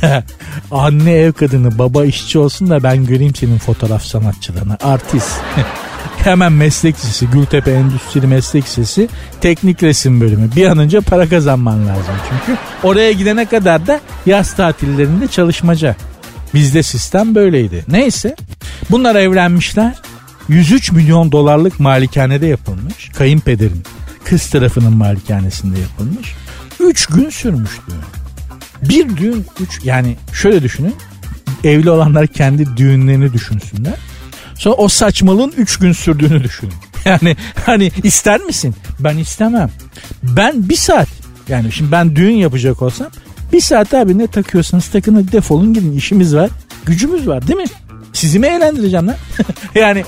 [0.71, 5.31] Anne ev kadını baba işçi olsun da ben göreyim senin fotoğraf sanatçılığını artist.
[6.25, 9.09] Hemen meslek lisesi Gültepe Endüstri Meslek Lisesi
[9.41, 10.49] Teknik Resim Bölümü.
[10.55, 12.59] Bir an önce para kazanman lazım çünkü.
[12.83, 15.95] Oraya gidene kadar da yaz tatillerinde çalışmaca.
[16.53, 17.85] Bizde sistem böyleydi.
[17.87, 18.35] Neyse
[18.91, 19.95] bunlar evlenmişler.
[20.49, 23.09] 103 milyon dolarlık malikanede yapılmış.
[23.09, 23.83] Kayınpederin
[24.23, 26.33] kız tarafının malikanesinde yapılmış.
[26.79, 28.89] 3 gün sürmüş düğün.
[28.89, 30.95] Bir düğün 3 yani şöyle düşünün.
[31.63, 33.95] Evli olanlar kendi düğünlerini düşünsünler.
[34.55, 36.73] Sonra o saçmalığın 3 gün sürdüğünü düşünün.
[37.05, 38.75] Yani hani ister misin?
[38.99, 39.69] Ben istemem.
[40.23, 41.07] Ben bir saat
[41.49, 43.07] yani şimdi ben düğün yapacak olsam
[43.53, 46.49] bir saat abi ne takıyorsanız takın defolun gidin işimiz var.
[46.85, 47.65] Gücümüz var değil mi?
[48.13, 49.15] Sizi mi eğlendireceğim lan?
[49.75, 50.05] yani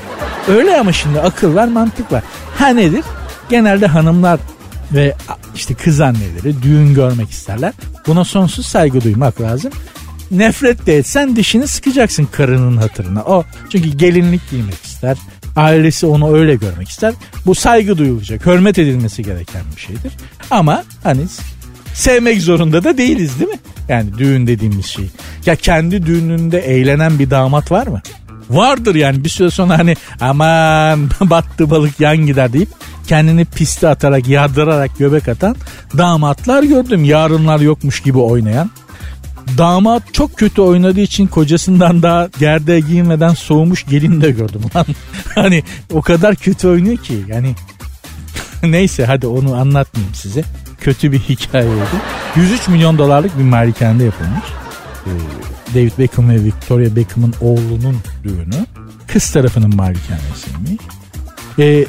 [0.47, 2.23] öyle ama şimdi akıl var mantık var.
[2.55, 3.03] Ha nedir?
[3.49, 4.39] Genelde hanımlar
[4.93, 5.15] ve
[5.55, 7.73] işte kız anneleri düğün görmek isterler.
[8.07, 9.71] Buna sonsuz saygı duymak lazım.
[10.31, 13.21] Nefret de etsen dişini sıkacaksın karının hatırına.
[13.23, 15.17] O çünkü gelinlik giymek ister.
[15.55, 17.13] Ailesi onu öyle görmek ister.
[17.45, 20.13] Bu saygı duyulacak, hürmet edilmesi gereken bir şeydir.
[20.51, 21.21] Ama hani
[21.93, 23.59] sevmek zorunda da değiliz değil mi?
[23.89, 25.09] Yani düğün dediğimiz şey.
[25.45, 28.01] Ya kendi düğününde eğlenen bir damat var mı?
[28.49, 32.69] Vardır yani bir süre sonra hani aman battı balık yan gider deyip
[33.07, 35.55] kendini piste atarak yardırarak göbek atan
[35.97, 37.03] damatlar gördüm.
[37.03, 38.71] Yarınlar yokmuş gibi oynayan.
[39.57, 44.85] Damat çok kötü oynadığı için kocasından daha gerde giyinmeden soğumuş gelin de gördüm lan.
[45.35, 47.55] hani o kadar kötü oynuyor ki yani
[48.63, 50.43] neyse hadi onu anlatmayayım size.
[50.81, 51.79] Kötü bir hikayeydi.
[52.35, 54.45] 103 milyon dolarlık bir malikanede yapılmış.
[55.05, 55.09] Ee,
[55.75, 58.65] David Beckham ve Victoria Beckham'ın oğlunun düğünü.
[59.07, 60.81] Kız tarafının malikanesiymiş.
[61.59, 61.85] Ee,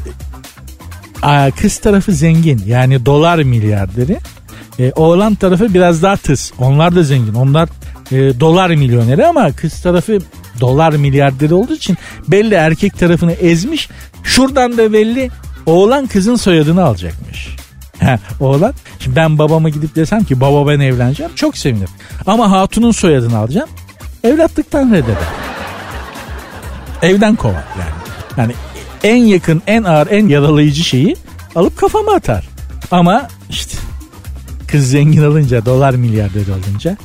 [1.60, 4.18] kız tarafı zengin yani dolar milyarderi.
[4.78, 6.52] Ee, oğlan tarafı biraz daha tıs.
[6.58, 7.34] Onlar da zengin.
[7.34, 7.68] Onlar
[8.10, 10.18] e, dolar milyoneri ama kız tarafı
[10.60, 11.96] dolar milyarderi olduğu için
[12.28, 13.88] belli erkek tarafını ezmiş.
[14.22, 15.30] Şuradan da belli
[15.66, 17.56] oğlan kızın soyadını alacakmış.
[18.40, 18.74] Oğlan.
[18.98, 21.88] Şimdi ben babama gidip desem ki baba ben evleneceğim çok sevinirim.
[22.26, 23.68] Ama hatunun soyadını alacağım.
[24.24, 25.28] Evlatlıktan reddeder.
[27.02, 27.98] Evden kovar yani.
[28.36, 28.52] Yani
[29.04, 31.16] en yakın, en ağır, en yaralayıcı şeyi
[31.54, 32.48] alıp kafama atar.
[32.90, 33.77] Ama işte
[34.70, 36.96] kız zengin olunca, dolar milyarder olunca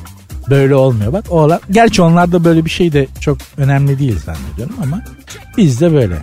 [0.50, 1.12] böyle olmuyor.
[1.12, 5.02] Bak oğlan, gerçi onlarda böyle bir şey de çok önemli değil zannediyorum ama
[5.56, 6.16] bizde böyle.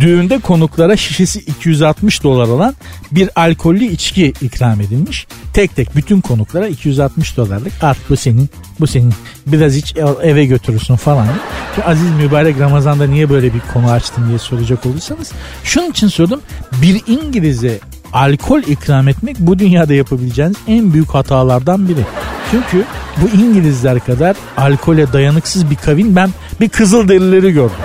[0.00, 2.74] Düğünde konuklara şişesi 260 dolar olan
[3.12, 5.26] bir alkollü içki ikram edilmiş.
[5.52, 9.14] Tek tek bütün konuklara 260 dolarlık art bu senin bu senin
[9.46, 11.28] biraz iç eve götürürsün falan.
[11.76, 15.32] Şu Aziz mübarek Ramazan'da niye böyle bir konu açtın diye soracak olursanız.
[15.64, 16.40] Şunun için sordum
[16.82, 17.78] bir İngiliz'e
[18.12, 22.04] alkol ikram etmek bu dünyada yapabileceğiniz en büyük hatalardan biri.
[22.50, 22.84] Çünkü
[23.16, 27.76] bu İngilizler kadar alkole dayanıksız bir kavim ben bir kızıl derileri gördüm.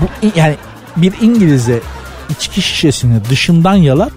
[0.00, 0.04] Bu
[0.36, 0.56] yani
[0.96, 1.80] bir İngiliz'e
[2.30, 4.12] içki şişesini dışından yalat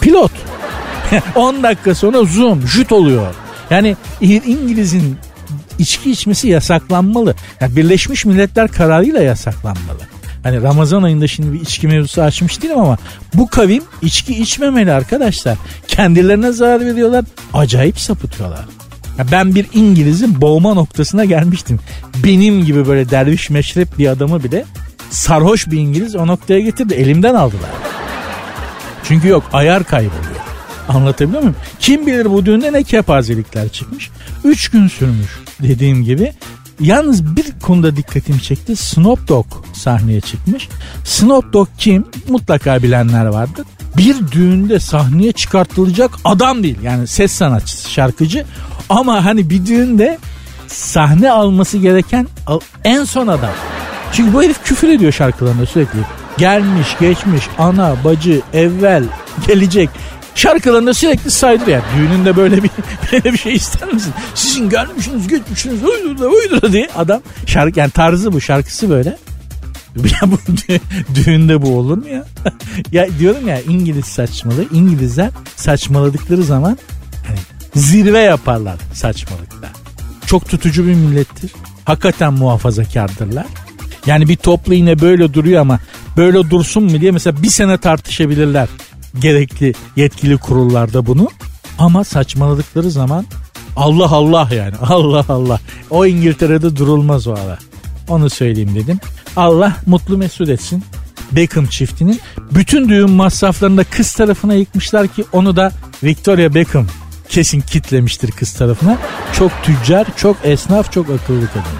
[0.00, 0.32] pilot.
[1.34, 3.34] 10 dakika sonra zoom jüt oluyor.
[3.70, 5.18] Yani İngiliz'in
[5.78, 7.34] içki içmesi yasaklanmalı.
[7.60, 10.13] Yani Birleşmiş Milletler kararıyla yasaklanmalı.
[10.44, 12.98] Hani Ramazan ayında şimdi bir içki mevzusu açmış değilim ama
[13.34, 15.58] bu kavim içki içmemeli arkadaşlar.
[15.88, 17.24] Kendilerine zarar veriyorlar.
[17.54, 18.64] Acayip sapıtıyorlar.
[19.32, 21.80] Ben bir İngiliz'in boğma noktasına gelmiştim.
[22.24, 24.64] Benim gibi böyle derviş meşrep bir adamı bile
[25.10, 26.94] sarhoş bir İngiliz o noktaya getirdi.
[26.94, 27.70] Elimden aldılar.
[29.04, 30.44] Çünkü yok ayar kayboluyor.
[30.88, 31.56] Anlatabiliyor muyum?
[31.80, 34.10] Kim bilir bu düğünde ne kepazelikler çıkmış.
[34.44, 36.32] Üç gün sürmüş dediğim gibi.
[36.80, 38.76] Yalnız bir konuda dikkatimi çekti.
[38.76, 40.68] Snoop Dogg sahneye çıkmış.
[41.04, 42.04] Snoop Dogg kim?
[42.28, 43.66] Mutlaka bilenler vardır.
[43.96, 46.78] Bir düğünde sahneye çıkartılacak adam değil.
[46.82, 48.44] Yani ses sanatçısı, şarkıcı.
[48.88, 50.18] Ama hani bir düğünde
[50.66, 52.26] sahne alması gereken
[52.84, 53.52] en son adam.
[54.12, 55.98] Çünkü bu herif küfür ediyor şarkılarında sürekli.
[56.38, 59.04] Gelmiş, geçmiş, ana, bacı, evvel,
[59.46, 59.90] gelecek.
[60.34, 61.82] Şarkılarında sürekli saydır yani.
[61.96, 62.70] Düğününde böyle bir
[63.12, 64.12] böyle bir şey ister misin?
[64.34, 69.16] Sizin gelmişsiniz, geçmişsiniz, uydura uydura diye adam şarkı yani tarzı bu, şarkısı böyle.
[69.96, 70.38] Ya bu
[71.14, 72.24] düğünde bu olur mu ya?
[72.92, 74.64] ya diyorum ya İngiliz saçmalığı.
[74.72, 76.78] İngilizler saçmaladıkları zaman
[77.26, 77.38] hani
[77.74, 79.68] zirve yaparlar saçmalıkta.
[80.26, 81.52] Çok tutucu bir millettir.
[81.84, 83.46] Hakikaten muhafazakardırlar.
[84.06, 85.80] Yani bir toplu iğne böyle duruyor ama
[86.16, 88.68] böyle dursun mu diye mesela bir sene tartışabilirler
[89.20, 91.28] gerekli yetkili kurullarda bunu.
[91.78, 93.26] Ama saçmaladıkları zaman
[93.76, 95.60] Allah Allah yani Allah Allah.
[95.90, 97.58] O İngiltere'de durulmaz o ara.
[98.08, 99.00] Onu söyleyeyim dedim.
[99.36, 100.84] Allah mutlu mesut etsin.
[101.32, 102.20] Beckham çiftinin
[102.52, 105.72] bütün düğün masraflarını da kız tarafına yıkmışlar ki onu da
[106.02, 106.86] Victoria Beckham
[107.28, 108.98] kesin kitlemiştir kız tarafına.
[109.32, 111.78] Çok tüccar, çok esnaf, çok akıllı kadın.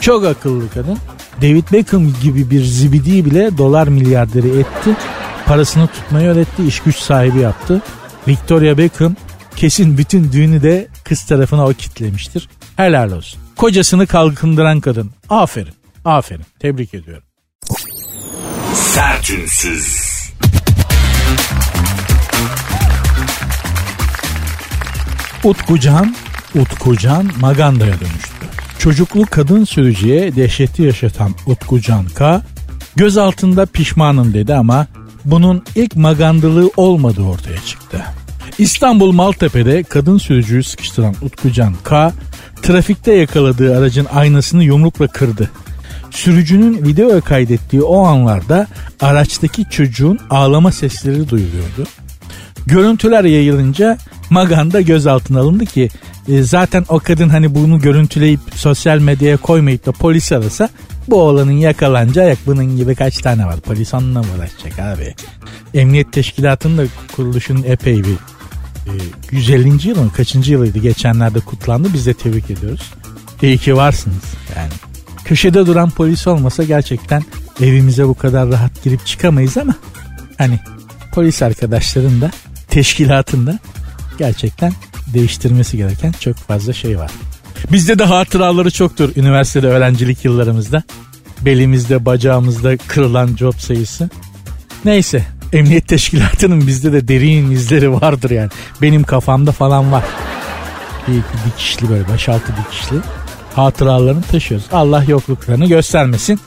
[0.00, 0.98] Çok akıllı kadın.
[1.42, 4.96] David Beckham gibi bir zibidi bile dolar milyarderi etti.
[5.46, 7.82] Parasını tutmayı öğretti, iş güç sahibi yaptı.
[8.28, 9.16] Victoria Beckham
[9.56, 12.48] kesin bütün düğünü de kız tarafına o kitlemiştir.
[12.76, 13.40] Helal olsun.
[13.56, 15.10] Kocasını kalkındıran kadın.
[15.30, 15.74] Aferin,
[16.04, 16.44] aferin.
[16.60, 17.22] Tebrik ediyorum.
[18.74, 20.08] Sertünsüz.
[25.44, 26.14] Utkucan,
[26.54, 28.37] Utkucan Maganda'ya dönüştü.
[28.78, 32.42] Çocuklu kadın sürücüye dehşeti yaşatan Utkucan K.
[32.96, 34.86] Göz altında pişmanım dedi ama
[35.24, 38.04] bunun ilk magandılığı olmadığı ortaya çıktı.
[38.58, 42.12] İstanbul Maltepe'de kadın sürücüyü sıkıştıran Utkucan K.
[42.62, 45.50] trafikte yakaladığı aracın aynasını yumrukla kırdı.
[46.10, 48.66] Sürücünün video kaydettiği o anlarda
[49.00, 51.86] araçtaki çocuğun ağlama sesleri duyuluyordu.
[52.66, 53.98] Görüntüler yayılınca
[54.30, 55.88] Maganda gözaltına alındı ki
[56.28, 60.68] e, zaten o kadın hani bunu görüntüleyip sosyal medyaya koymayıp da polis arasa
[61.08, 63.60] bu oğlanın yakalanacağı yak bunun gibi kaç tane var.
[63.60, 65.14] Polis onunla mı uğraşacak abi?
[65.74, 66.82] Emniyet Teşkilatı'nın da
[67.16, 68.16] kuruluşunun epey bir
[68.86, 68.92] e,
[69.30, 69.88] 150.
[69.88, 71.88] yılı mı kaçıncı yılıydı geçenlerde kutlandı.
[71.94, 72.92] Biz de tebrik ediyoruz.
[73.42, 74.24] İyi ki varsınız
[74.56, 74.72] yani.
[75.24, 77.22] Köşede duran polis olmasa gerçekten
[77.60, 79.74] evimize bu kadar rahat girip çıkamayız ama
[80.38, 80.60] hani
[81.12, 82.30] polis arkadaşların da
[82.68, 83.58] teşkilatın da
[84.18, 84.72] gerçekten
[85.14, 87.10] değiştirmesi gereken çok fazla şey var.
[87.72, 90.82] Bizde de hatıraları çoktur üniversitede öğrencilik yıllarımızda.
[91.40, 94.10] Belimizde bacağımızda kırılan job sayısı.
[94.84, 98.50] Neyse emniyet teşkilatının bizde de derin izleri vardır yani.
[98.82, 100.04] Benim kafamda falan var.
[101.08, 102.96] Bir iki dikişli böyle baş altı dikişli
[103.54, 104.66] hatıralarını taşıyoruz.
[104.72, 106.40] Allah yokluklarını göstermesin.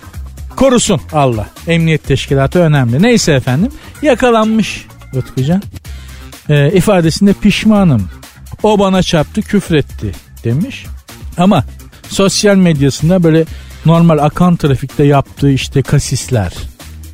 [0.55, 1.49] Korusun Allah.
[1.67, 3.01] Emniyet teşkilatı önemli.
[3.01, 3.71] Neyse efendim
[4.01, 5.61] yakalanmış Utkucan.
[6.49, 8.09] Ee, ifadesinde pişmanım.
[8.63, 10.11] O bana çarptı küfretti
[10.43, 10.85] demiş.
[11.37, 11.63] Ama
[12.09, 13.45] sosyal medyasında böyle
[13.85, 16.53] normal akan trafikte yaptığı işte kasisler,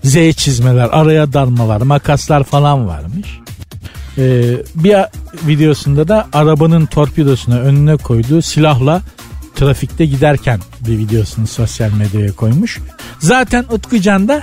[0.04, 3.40] Z çizmeler, araya darmalar, makaslar falan varmış.
[4.18, 4.96] Ee, bir
[5.48, 9.02] videosunda da arabanın torpidosuna önüne koyduğu silahla
[9.56, 12.80] trafikte giderken bir videosunu sosyal medyaya koymuş.
[13.20, 14.42] Zaten Utkucan da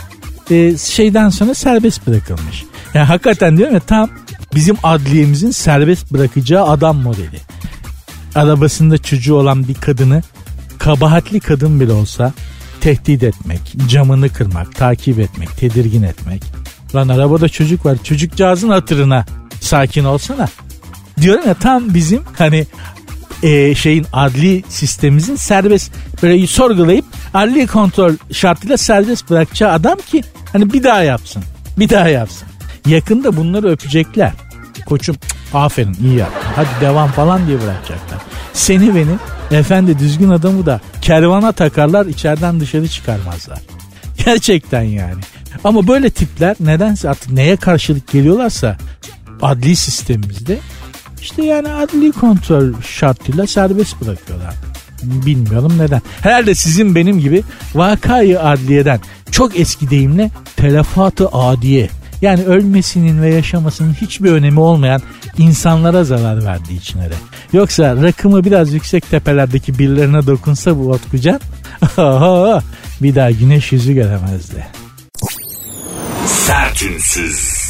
[0.50, 2.64] e, şeyden sonra serbest bırakılmış.
[2.94, 4.10] Yani hakikaten diyorum ya tam
[4.54, 7.40] bizim adliyemizin serbest bırakacağı adam modeli
[8.34, 10.22] arabasında çocuğu olan bir kadını
[10.78, 12.32] kabahatli kadın bile olsa
[12.80, 16.42] tehdit etmek, camını kırmak, takip etmek, tedirgin etmek.
[16.94, 19.26] Lan arabada çocuk var çocukcağızın hatırına
[19.60, 20.48] sakin olsana.
[21.20, 22.66] Diyorum ya tam bizim hani
[23.42, 30.72] e, şeyin adli sistemimizin serbest böyle sorgulayıp adli kontrol şartıyla serbest bırakacağı adam ki hani
[30.72, 31.42] bir daha yapsın.
[31.78, 32.48] Bir daha yapsın.
[32.86, 34.32] Yakında bunları öpecekler.
[34.86, 35.16] Koçum
[35.54, 36.48] aferin iyi yaptın.
[36.56, 38.20] Hadi devam falan diye bırakacaklar.
[38.52, 39.16] Seni beni
[39.58, 43.58] efendi düzgün adamı da kervana takarlar içeriden dışarı çıkarmazlar.
[44.24, 45.20] Gerçekten yani.
[45.64, 48.76] Ama böyle tipler nedense artık neye karşılık geliyorlarsa
[49.42, 50.58] adli sistemimizde
[51.20, 54.54] işte yani adli kontrol şartıyla serbest bırakıyorlar.
[55.02, 56.02] Bilmiyorum neden.
[56.20, 57.42] Herhalde sizin benim gibi
[57.74, 61.88] vakayı adliyeden çok eski deyimle telefatı adiye
[62.24, 65.02] yani ölmesinin ve yaşamasının hiçbir önemi olmayan
[65.38, 67.14] insanlara zarar verdiği için öyle.
[67.52, 71.40] Yoksa rakımı biraz yüksek tepelerdeki birilerine dokunsa bu Otkucan
[73.02, 74.66] bir daha güneş yüzü göremezdi.
[76.26, 77.64] Sertünsüz.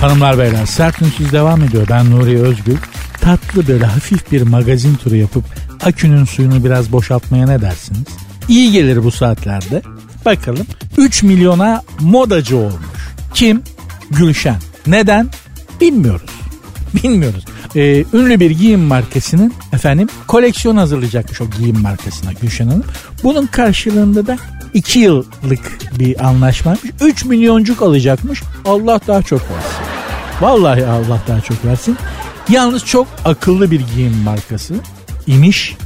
[0.00, 1.86] Hanımlar beyler sert ünsüz devam ediyor.
[1.90, 2.76] Ben Nuri Özgül.
[3.20, 5.44] Tatlı böyle hafif bir magazin turu yapıp
[5.84, 8.29] akünün suyunu biraz boşaltmaya ne dersiniz?
[8.50, 9.82] İyi gelir bu saatlerde.
[10.24, 12.86] Bakalım 3 milyona modacı olmuş.
[13.34, 13.62] Kim?
[14.10, 14.56] Gülşen.
[14.86, 15.28] Neden?
[15.80, 16.30] Bilmiyoruz.
[16.94, 17.44] Bilmiyoruz.
[17.76, 22.84] Ee, ünlü bir giyim markasının efendim koleksiyon hazırlayacakmış o giyim markasına Gülşen Hanım.
[23.22, 24.38] Bunun karşılığında da
[24.74, 26.84] 2 yıllık bir anlaşmaymış.
[27.00, 28.42] 3 milyoncuk alacakmış.
[28.64, 29.84] Allah daha çok versin.
[30.40, 31.96] Vallahi Allah daha çok versin.
[32.48, 34.74] Yalnız çok akıllı bir giyim markası
[35.26, 35.76] imiş.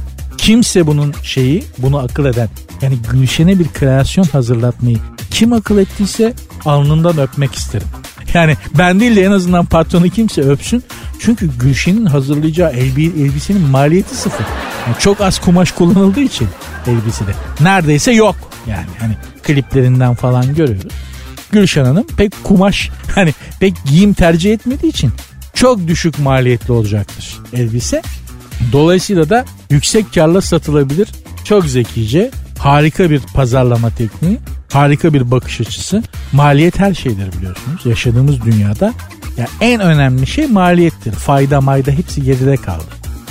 [0.45, 2.49] Kimse bunun şeyi bunu akıl eden
[2.81, 4.97] yani Gülşen'e bir kreasyon hazırlatmayı
[5.31, 6.33] kim akıl ettiyse
[6.65, 7.87] alnından öpmek isterim.
[8.33, 10.83] Yani ben değil de en azından patronu kimse öpsün.
[11.19, 14.45] Çünkü Gülşen'in hazırlayacağı elbisenin maliyeti sıfır.
[14.87, 16.47] Yani çok az kumaş kullanıldığı için
[16.87, 17.31] elbisede.
[17.61, 18.35] Neredeyse yok.
[18.67, 20.93] Yani hani kliplerinden falan görüyoruz.
[21.51, 25.11] Gülşen Hanım pek kumaş hani pek giyim tercih etmediği için
[25.53, 28.01] çok düşük maliyetli olacaktır elbise.
[28.71, 31.07] Dolayısıyla da yüksek karla satılabilir.
[31.43, 34.37] Çok zekice, harika bir pazarlama tekniği,
[34.73, 36.03] harika bir bakış açısı.
[36.31, 37.85] Maliyet her şeydir biliyorsunuz.
[37.85, 38.93] Yaşadığımız dünyada
[39.37, 41.11] ya en önemli şey maliyettir.
[41.11, 42.83] Fayda mayda hepsi geride kaldı.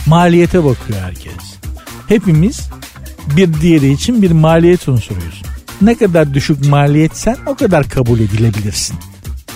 [0.07, 1.33] Maliyete bakıyor herkes.
[2.09, 2.69] Hepimiz
[3.37, 5.43] bir diğeri için bir maliyet unsuruyuz.
[5.83, 8.97] Ne kadar düşük maliyetsen o kadar kabul edilebilirsin.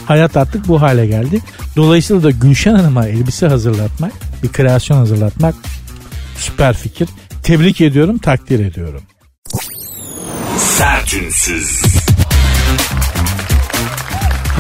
[0.07, 1.40] Hayat artık bu hale geldi.
[1.76, 5.55] Dolayısıyla da Gülşen Hanım'a elbise hazırlatmak, bir kreasyon hazırlatmak
[6.37, 7.09] süper fikir.
[7.42, 9.03] Tebrik ediyorum, takdir ediyorum.
[10.59, 11.83] Sertünsüz.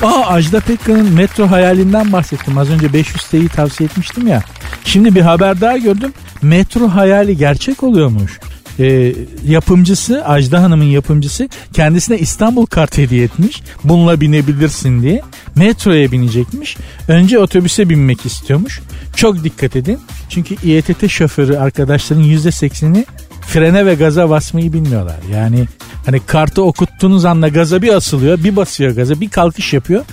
[0.02, 2.58] Aa Ajda Pekkan'ın metro hayalinden bahsettim.
[2.58, 4.42] Az önce 500 T'yi tavsiye etmiştim ya.
[4.84, 6.12] Şimdi bir haber daha gördüm.
[6.42, 8.38] Metro hayali gerçek oluyormuş
[8.78, 9.14] e,
[9.46, 13.62] yapımcısı Ajda Hanım'ın yapımcısı kendisine İstanbul kart hediye etmiş.
[13.84, 15.22] Bununla binebilirsin diye.
[15.56, 16.76] Metroya binecekmiş.
[17.08, 18.80] Önce otobüse binmek istiyormuş.
[19.16, 19.98] Çok dikkat edin.
[20.28, 23.06] Çünkü İETT şoförü arkadaşların %80'i
[23.46, 25.16] frene ve gaza basmayı bilmiyorlar.
[25.32, 25.64] Yani
[26.06, 30.04] hani kartı okuttuğunuz anda gaza bir asılıyor, bir basıyor gaza, bir kalkış yapıyor.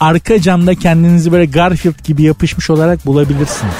[0.00, 3.74] Arka camda kendinizi böyle Garfield gibi yapışmış olarak bulabilirsiniz.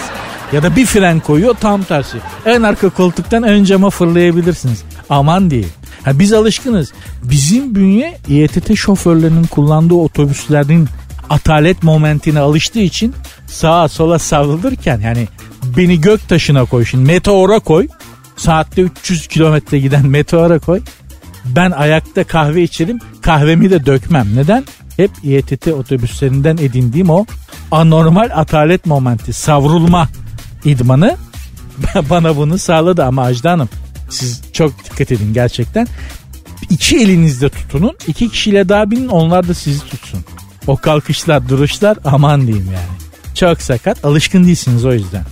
[0.52, 2.18] Ya da bir fren koyuyor tam tersi.
[2.46, 4.82] En arka koltuktan ön cama fırlayabilirsiniz.
[5.10, 5.64] Aman diye.
[6.04, 6.92] Ha, biz alışkınız.
[7.22, 10.88] Bizim bünye İETT şoförlerinin kullandığı otobüslerin
[11.30, 13.14] atalet momentine alıştığı için
[13.46, 15.28] sağa sola savrulurken yani
[15.76, 17.88] beni gök taşına koy şimdi meteora koy.
[18.36, 20.80] Saatte 300 kilometre giden meteora koy.
[21.44, 24.28] Ben ayakta kahve içerim kahvemi de dökmem.
[24.36, 24.64] Neden?
[24.96, 27.26] Hep İETT otobüslerinden edindiğim o
[27.70, 30.08] anormal atalet momenti savrulma
[30.64, 31.16] idmanı
[32.10, 33.68] bana bunu sağladı ama Ajda Hanım
[34.08, 35.86] siz çok dikkat edin gerçekten.
[36.70, 40.24] İki elinizde tutunun iki kişiyle daha binin onlar da sizi tutsun.
[40.66, 42.98] O kalkışlar duruşlar aman diyeyim yani.
[43.34, 45.24] Çok sakat alışkın değilsiniz o yüzden.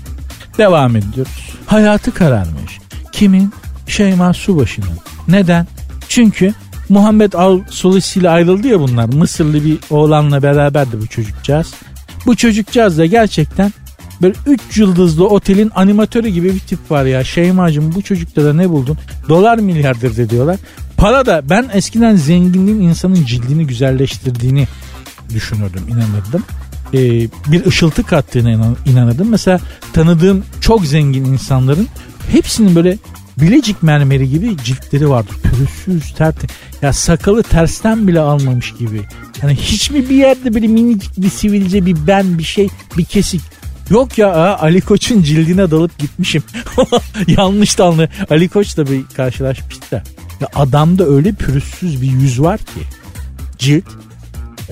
[0.59, 1.57] Devam ediyoruz.
[1.67, 2.79] Hayatı kararmış.
[3.13, 3.53] Kimin?
[3.87, 4.99] Şeyma Subaşı'nın.
[5.29, 5.67] Neden?
[6.09, 6.55] Çünkü
[6.89, 9.05] Muhammed Al Sulisi ile ayrıldı ya bunlar.
[9.05, 11.75] Mısırlı bir oğlanla beraberdi bu çocukcağız.
[12.27, 13.73] Bu çocukcağız da gerçekten
[14.23, 17.25] Böyle 3 yıldızlı otelin animatörü gibi bir tip var ya.
[17.25, 18.99] Şeymacığım bu çocukta da ne buldun?
[19.29, 20.57] Dolar milyardır diyorlar.
[20.97, 24.69] Para da ben eskiden zenginliğin insanın cildini güzelleştirdiğini
[25.35, 26.45] düşünürdüm, inanırdım.
[26.95, 29.29] Ee, bir ışıltı kattığına inan, inanırdım.
[29.29, 29.61] Mesela
[29.93, 31.89] tanıdığım çok zengin insanların
[32.33, 32.99] hepsinin böyle
[33.41, 35.31] Bilecik mermeri gibi ciltleri vardı.
[35.43, 36.37] Pürüzsüz, tert.
[36.83, 39.03] Ya sakalı tersten bile almamış gibi.
[39.41, 43.41] Hani hiç mi bir yerde böyle minicik bir sivilce, bir ben, bir şey, bir kesik
[43.91, 46.43] Yok ya Ali Koç'un cildine dalıp gitmişim.
[47.27, 48.09] Yanlış da.
[48.31, 50.03] Ali Koç da bir karşılaşmıştı da.
[50.41, 52.81] Ya adamda öyle pürüzsüz bir yüz var ki.
[53.59, 53.85] Cilt.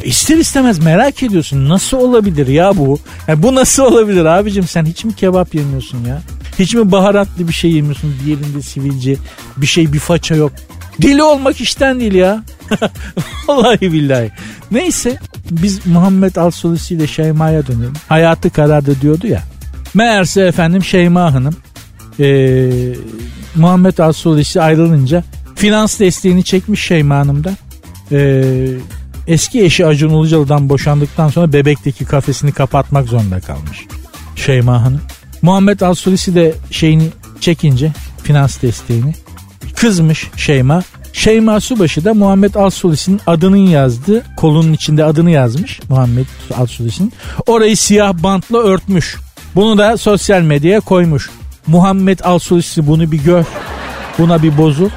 [0.04, 2.98] İster istemez merak ediyorsun nasıl olabilir ya bu?
[3.28, 6.22] Yani bu nasıl olabilir abicim sen hiç mi kebap yemiyorsun ya?
[6.58, 8.14] Hiç mi baharatlı bir şey yemiyorsun?
[8.24, 9.16] Diğerinde sivilce
[9.56, 10.52] bir şey bir faça yok.
[11.02, 12.42] Deli olmak işten değil ya.
[13.48, 14.30] Vallahi billahi.
[14.70, 15.16] Neyse
[15.50, 17.92] biz Muhammed Alsolisi ile Şeyma'ya dönelim.
[18.08, 19.42] Hayatı karardı diyordu ya.
[19.94, 21.56] Meğerse efendim Şeyma Hanım
[22.20, 22.70] ee,
[23.54, 25.24] Muhammed Alsolisi ayrılınca
[25.56, 27.52] finans desteğini çekmiş Şeyma Hanım'da.
[28.12, 28.44] Ee,
[29.26, 33.86] eski eşi Acun Ilıcalı'dan boşandıktan sonra bebekteki kafesini kapatmak zorunda kalmış.
[34.36, 35.00] Şeyma Hanım.
[35.42, 37.08] Muhammed Alsulisi de şeyini
[37.40, 37.92] çekince
[38.22, 39.14] finans desteğini
[39.76, 40.82] kızmış Şeyma.
[41.12, 47.12] Şeyma Subaşı da Muhammed Alsulisi'nin adının yazdığı kolunun içinde adını yazmış Muhammed Alsulisi'nin.
[47.46, 49.16] Orayı siyah bantla örtmüş.
[49.54, 51.30] Bunu da sosyal medyaya koymuş.
[51.66, 53.44] Muhammed Alsulisi bunu bir gör.
[54.18, 54.90] Buna bir bozul.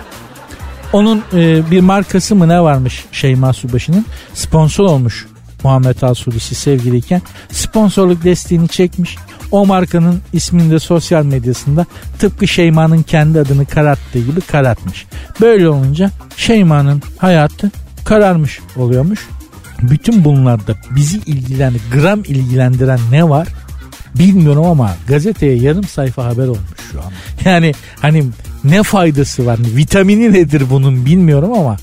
[0.94, 5.28] Onun e, bir markası mı ne varmış Şeyma Subaşı'nın sponsor olmuş
[5.64, 9.16] Muhammed Alsulisi sevgiliyken sponsorluk desteğini çekmiş.
[9.52, 11.86] O markanın ismini de sosyal medyasında
[12.20, 15.06] tıpkı Şeyma'nın kendi adını kararttığı gibi karartmış.
[15.42, 17.72] Böyle olunca Şeyma'nın hayatı
[18.06, 19.28] kararmış oluyormuş.
[19.82, 23.48] Bütün bunlarda bizi ilgilendiren, gram ilgilendiren ne var?
[24.16, 27.12] Bilmiyorum ama gazeteye yarım sayfa haber olmuş şu an.
[27.46, 28.26] Yani hani
[28.64, 29.60] ne faydası var?
[29.76, 31.78] Vitamini nedir bunun bilmiyorum ama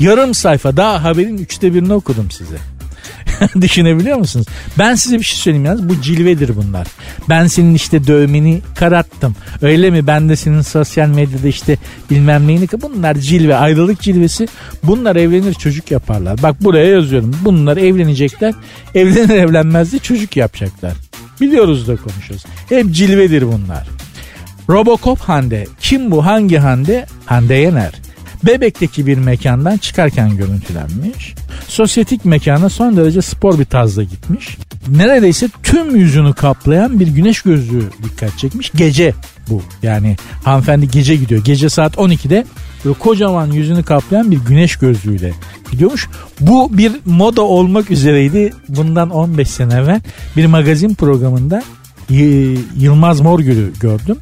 [0.00, 2.56] yarım sayfa daha haberin üçte birini okudum size.
[3.60, 4.46] Düşünebiliyor musunuz?
[4.78, 6.86] Ben size bir şey söyleyeyim yalnız bu cilvedir bunlar.
[7.28, 9.36] Ben senin işte dövmeni kararttım.
[9.62, 10.06] Öyle mi?
[10.06, 11.76] Ben de senin sosyal medyada işte
[12.10, 14.48] bilmem neyini bunlar cilve ayrılık cilvesi.
[14.82, 16.42] Bunlar evlenir çocuk yaparlar.
[16.42, 17.36] Bak buraya yazıyorum.
[17.44, 18.54] Bunlar evlenecekler.
[18.94, 20.92] Evlenir evlenmez de çocuk yapacaklar.
[21.40, 22.46] Biliyoruz da konuşuyoruz.
[22.68, 23.88] Hep cilvedir bunlar.
[24.68, 25.66] Robocop Hande.
[25.80, 26.26] Kim bu?
[26.26, 27.06] Hangi Hande?
[27.26, 27.92] Hande Yener.
[28.46, 31.34] Bebek'teki bir mekandan çıkarken görüntülenmiş.
[31.68, 34.56] Sosyetik mekana son derece spor bir tarzda gitmiş.
[34.88, 38.70] Neredeyse tüm yüzünü kaplayan bir güneş gözlüğü dikkat çekmiş.
[38.74, 39.14] Gece
[39.48, 39.62] bu.
[39.82, 41.44] Yani hanımefendi gece gidiyor.
[41.44, 42.44] Gece saat 12'de
[42.84, 45.32] böyle kocaman yüzünü kaplayan bir güneş gözlüğüyle
[45.70, 46.08] gidiyormuş.
[46.40, 48.52] Bu bir moda olmak üzereydi.
[48.68, 50.00] Bundan 15 sene evvel
[50.36, 51.62] bir magazin programında
[52.76, 54.16] Yılmaz Morgül'ü gördüm.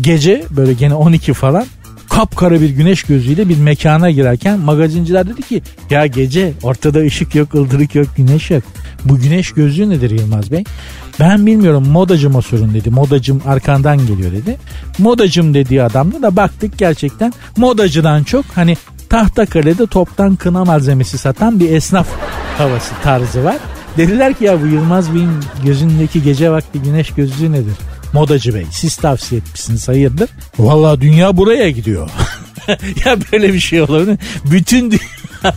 [0.00, 1.66] Gece böyle gene 12 falan
[2.14, 7.54] kapkara bir güneş gözüyle bir mekana girerken magazinciler dedi ki ya gece ortada ışık yok
[7.54, 8.62] ıldırık yok güneş yok.
[9.04, 10.64] Bu güneş gözlüğü nedir Yılmaz Bey?
[11.20, 12.90] Ben bilmiyorum modacıma sorun dedi.
[12.90, 14.56] Modacım arkandan geliyor dedi.
[14.98, 18.76] Modacım dediği adamda da baktık gerçekten modacıdan çok hani
[19.10, 22.06] Tahtakale'de toptan kına malzemesi satan bir esnaf
[22.58, 23.56] havası tarzı var.
[23.96, 25.30] Dediler ki ya bu Yılmaz Bey'in
[25.64, 27.74] gözündeki gece vakti güneş gözlüğü nedir?
[28.14, 30.30] Modacı Bey siz tavsiye etmişsiniz hayırdır?
[30.58, 32.10] Valla dünya buraya gidiyor.
[33.04, 35.00] ya böyle bir şey olabilir Bütün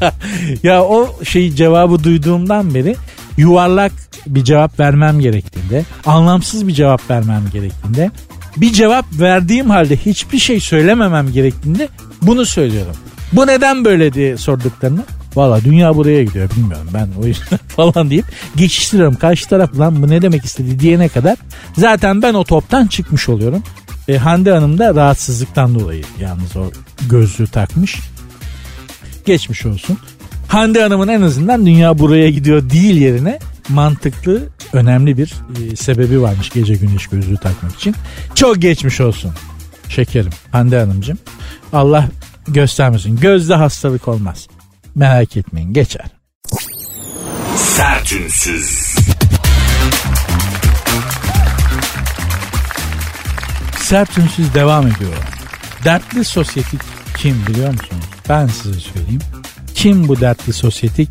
[0.64, 2.96] ya o şey cevabı duyduğumdan beri
[3.38, 3.92] yuvarlak
[4.28, 8.12] bir cevap vermem gerektiğinde, anlamsız bir cevap vermem gerektiğinde,
[8.58, 11.90] bir cevap verdiğim halde hiçbir şey söylememem gerektiğinde
[12.22, 12.96] bunu söylüyorum.
[13.34, 15.04] Bu neden böyle diye sorduklarını
[15.38, 18.26] Valla dünya buraya gidiyor bilmiyorum ben o yüzden falan deyip
[18.56, 19.16] geçiştiriyorum.
[19.16, 21.38] Karşı taraf lan bu ne demek istedi diyene kadar
[21.78, 23.64] zaten ben o toptan çıkmış oluyorum.
[24.08, 26.72] E, Hande Hanım da rahatsızlıktan dolayı yalnız o
[27.10, 28.00] gözlüğü takmış.
[29.26, 29.98] Geçmiş olsun.
[30.48, 35.34] Hande Hanım'ın en azından dünya buraya gidiyor değil yerine mantıklı önemli bir
[35.64, 37.96] e, sebebi varmış gece güneş gözlüğü takmak için.
[38.36, 39.32] Çok geçmiş olsun
[39.90, 41.18] şekerim Hande Hanımcığım.
[41.74, 42.08] Allah
[42.48, 43.16] göstermesin.
[43.16, 44.48] Gözde hastalık olmaz.
[44.98, 46.06] Merak etmeyin geçer.
[47.56, 48.96] Sertünsüz.
[53.80, 55.14] Sertünsüz devam ediyor.
[55.84, 56.80] Dertli sosyetik
[57.18, 58.06] kim biliyor musunuz?
[58.30, 59.22] Ben size söyleyeyim.
[59.76, 61.10] Kim bu dertli sosyetik?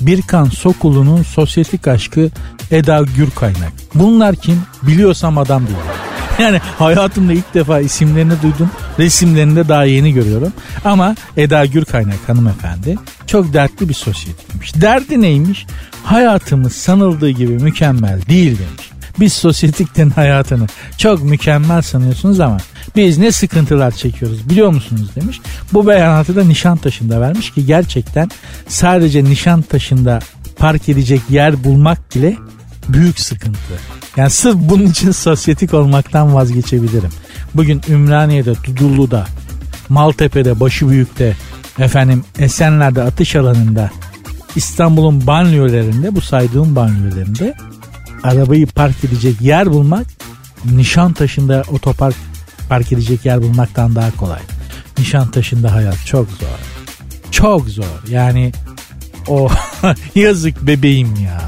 [0.00, 2.30] Birkan Sokulu'nun sosyetik aşkı
[2.70, 3.72] Eda Gürkaynak.
[3.94, 4.62] Bunlar kim?
[4.82, 6.05] Biliyorsam adam değil.
[6.40, 8.70] Yani hayatımda ilk defa isimlerini duydum.
[8.98, 10.52] Resimlerini de daha yeni görüyorum.
[10.84, 14.74] Ama Eda Gürkaynak hanımefendi çok dertli bir sosyeteymiş.
[14.74, 15.66] Derdi neymiş?
[16.04, 18.90] Hayatımız sanıldığı gibi mükemmel değil demiş.
[19.20, 20.66] Biz sosyetikten hayatını
[20.98, 22.56] çok mükemmel sanıyorsunuz ama
[22.96, 25.40] biz ne sıkıntılar çekiyoruz biliyor musunuz demiş.
[25.72, 28.30] Bu beyanatı da Nişantaşı'nda vermiş ki gerçekten
[28.68, 30.18] sadece Nişantaşı'nda
[30.58, 32.36] park edecek yer bulmak bile
[32.88, 33.58] büyük sıkıntı.
[34.16, 37.10] Yani sırf bunun için sosyetik olmaktan vazgeçebilirim.
[37.54, 39.26] Bugün Ümraniye'de, Dudullu'da,
[39.88, 41.36] Maltepe'de, Başıbüyük'te,
[41.78, 43.90] efendim Esenler'de, atış alanında,
[44.56, 47.54] İstanbul'un banliyölerinde, bu saydığım banliyölerinde
[48.22, 50.06] arabayı park edecek yer bulmak
[50.64, 52.16] Nişantaşı'nda otopark
[52.68, 54.40] park edecek yer bulmaktan daha kolay.
[54.98, 56.58] Nişantaşı'nda hayat çok zor.
[57.30, 58.08] Çok zor.
[58.08, 58.52] Yani
[59.28, 59.48] o
[60.14, 61.42] yazık bebeğim ya.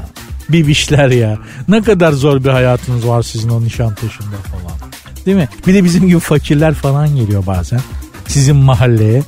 [0.49, 1.37] Bibişler ya.
[1.67, 4.79] Ne kadar zor bir hayatınız var sizin o Nişantaşı'nda falan.
[5.25, 5.49] Değil mi?
[5.67, 7.79] Bir de bizim gibi fakirler falan geliyor bazen.
[8.27, 9.23] Sizin mahalleye.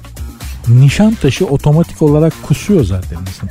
[0.68, 3.50] Nişantaşı otomatik olarak kusuyor zaten insan.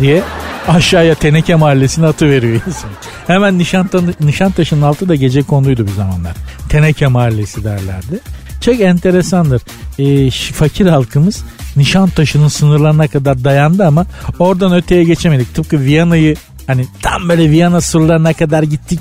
[0.00, 0.22] diye
[0.68, 2.90] aşağıya Teneke Mahallesi'ne atı veriyor insan.
[3.26, 6.32] Hemen Nişanta, Nişantaşı'nın altı da gece konuydu bir zamanlar.
[6.68, 8.20] Teneke Mahallesi derlerdi.
[8.60, 9.62] Çok enteresandır.
[9.98, 11.44] E, fakir halkımız
[11.76, 14.06] Nişantaşı'nın sınırlarına kadar dayandı ama
[14.38, 15.54] oradan öteye geçemedik.
[15.54, 16.36] Tıpkı Viyana'yı
[16.66, 19.00] Hani tam böyle Viyana surlarına kadar gittik.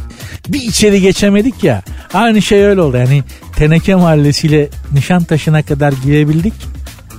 [0.49, 1.81] Bir içeri geçemedik ya.
[2.13, 2.97] Aynı şey öyle oldu.
[2.97, 3.23] Yani
[3.55, 6.53] Teneke Mahallesi'yle Nişantaşı'na kadar girebildik.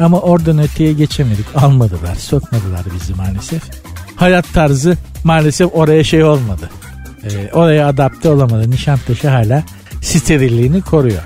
[0.00, 1.46] Ama oradan öteye geçemedik.
[1.54, 3.62] Almadılar, sokmadılar bizi maalesef.
[4.16, 6.70] Hayat tarzı maalesef oraya şey olmadı.
[7.24, 8.70] Ee, oraya adapte olamadı.
[8.70, 9.62] Nişantaşı hala
[10.02, 11.22] sterilliğini koruyor.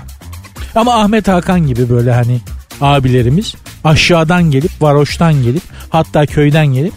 [0.75, 2.41] Ama Ahmet Hakan gibi böyle hani
[2.81, 6.93] abilerimiz aşağıdan gelip varoştan gelip hatta köyden gelip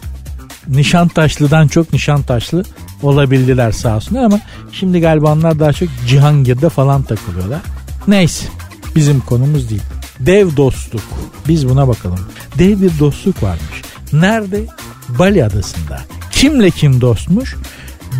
[0.69, 2.65] Nişantaşlı'dan çok Nişantaşlı
[3.03, 4.41] olabildiler sağ olsunlar ama
[4.73, 7.61] şimdi galiba onlar daha çok Cihangir'de falan takılıyorlar.
[8.09, 8.47] Neyse
[8.97, 9.83] bizim konumuz değil.
[10.21, 11.03] Dev dostluk.
[11.49, 12.21] Biz buna bakalım.
[12.59, 13.83] Dev bir dostluk varmış.
[14.13, 14.67] Nerede?
[15.09, 16.01] Bali adasında.
[16.31, 17.57] Kimle kim dostmuş?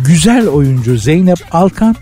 [0.05, 1.95] Güzel oyuncu Zeynep Alkan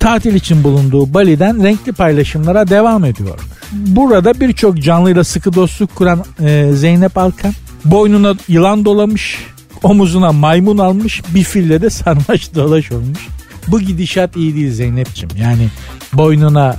[0.00, 3.38] tatil için bulunduğu Bali'den renkli paylaşımlara devam ediyor.
[3.72, 7.52] Burada birçok canlıyla sıkı dostluk kuran e, Zeynep Alkan
[7.84, 9.38] boynuna yılan dolamış,
[9.82, 13.26] omuzuna maymun almış, bir fille de sarmaş dolaş olmuş.
[13.68, 15.36] Bu gidişat iyi değil Zeynep'ciğim.
[15.36, 15.68] Yani
[16.12, 16.76] boynuna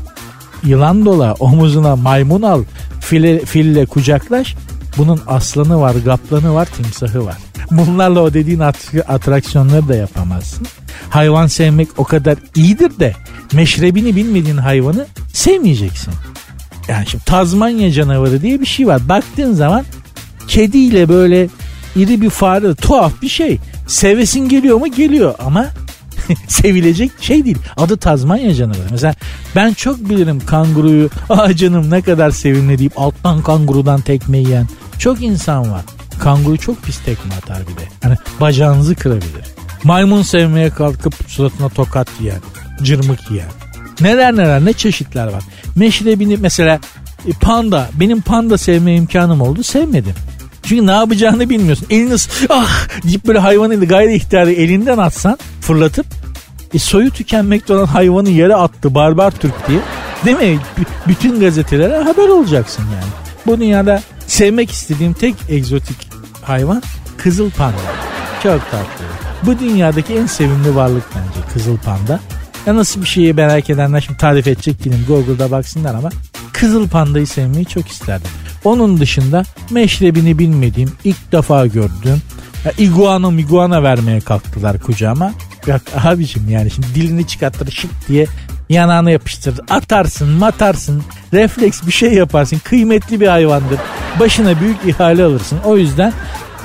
[0.63, 2.63] yılan dola, omuzuna maymun al,
[2.99, 4.55] file, fille kucaklaş.
[4.97, 7.37] Bunun aslanı var, gaplanı var, timsahı var.
[7.71, 8.59] Bunlarla o dediğin
[9.07, 10.67] atraksiyonları da yapamazsın.
[11.09, 13.13] Hayvan sevmek o kadar iyidir de
[13.53, 16.13] meşrebini bilmediğin hayvanı sevmeyeceksin.
[16.87, 19.09] Yani şimdi Tazmanya canavarı diye bir şey var.
[19.09, 19.85] Baktığın zaman
[20.47, 21.47] kediyle böyle
[21.97, 23.59] iri bir fare tuhaf bir şey.
[23.87, 24.87] Sevesin geliyor mu?
[24.87, 25.67] Geliyor ama
[26.47, 27.57] sevilecek şey değil.
[27.77, 28.87] Adı Tazmanya canavarı.
[28.91, 29.15] Mesela
[29.55, 31.09] ben çok bilirim kanguruyu.
[31.29, 34.67] Aa canım ne kadar sevimli deyip alttan kangurudan tekme yiyen
[34.99, 35.81] çok insan var.
[36.19, 37.87] Kanguru çok pis tekme atar bir de.
[38.03, 39.45] Hani bacağınızı kırabilir.
[39.83, 42.41] Maymun sevmeye kalkıp suratına tokat yiyen,
[42.83, 43.49] cırmık yiyen.
[44.01, 45.43] Neler neler ne çeşitler var.
[45.75, 46.79] Meşrebini mesela
[47.27, 50.13] e, panda benim panda sevme imkanım oldu sevmedim.
[50.67, 51.87] Çünkü ne yapacağını bilmiyorsun.
[51.89, 52.15] Elini
[52.49, 56.05] ah deyip böyle hayvanı gayri ihtiyarı elinden atsan fırlatıp
[56.73, 59.79] e, soyu tükenmekte olan hayvanı yere attı barbar Türk diye.
[60.25, 60.59] Değil mi?
[60.77, 63.11] B- bütün gazetelere haber olacaksın yani.
[63.45, 66.09] Bu dünyada sevmek istediğim tek egzotik
[66.43, 66.83] hayvan
[67.17, 67.77] kızıl panda.
[68.43, 69.05] Çok tatlı.
[69.43, 72.19] Bu dünyadaki en sevimli varlık bence kızıl panda.
[72.65, 75.05] Ya nasıl bir şeyi merak edenler şimdi tarif edecek değilim.
[75.07, 76.09] Google'da baksınlar ama
[76.53, 78.29] kızıl pandayı sevmeyi çok isterdim.
[78.67, 82.21] Onun dışında meşrebini bilmediğim, ilk defa gördüğüm
[82.65, 85.33] ya iguana miguana vermeye kalktılar kucağıma.
[85.67, 88.27] Yok abicim yani şimdi dilini çıkartır şık diye
[88.69, 89.59] yanağına yapıştırır.
[89.69, 91.03] Atarsın matarsın
[91.33, 92.61] refleks bir şey yaparsın.
[92.63, 93.79] Kıymetli bir hayvandır.
[94.19, 95.59] Başına büyük ihale alırsın.
[95.65, 96.13] O yüzden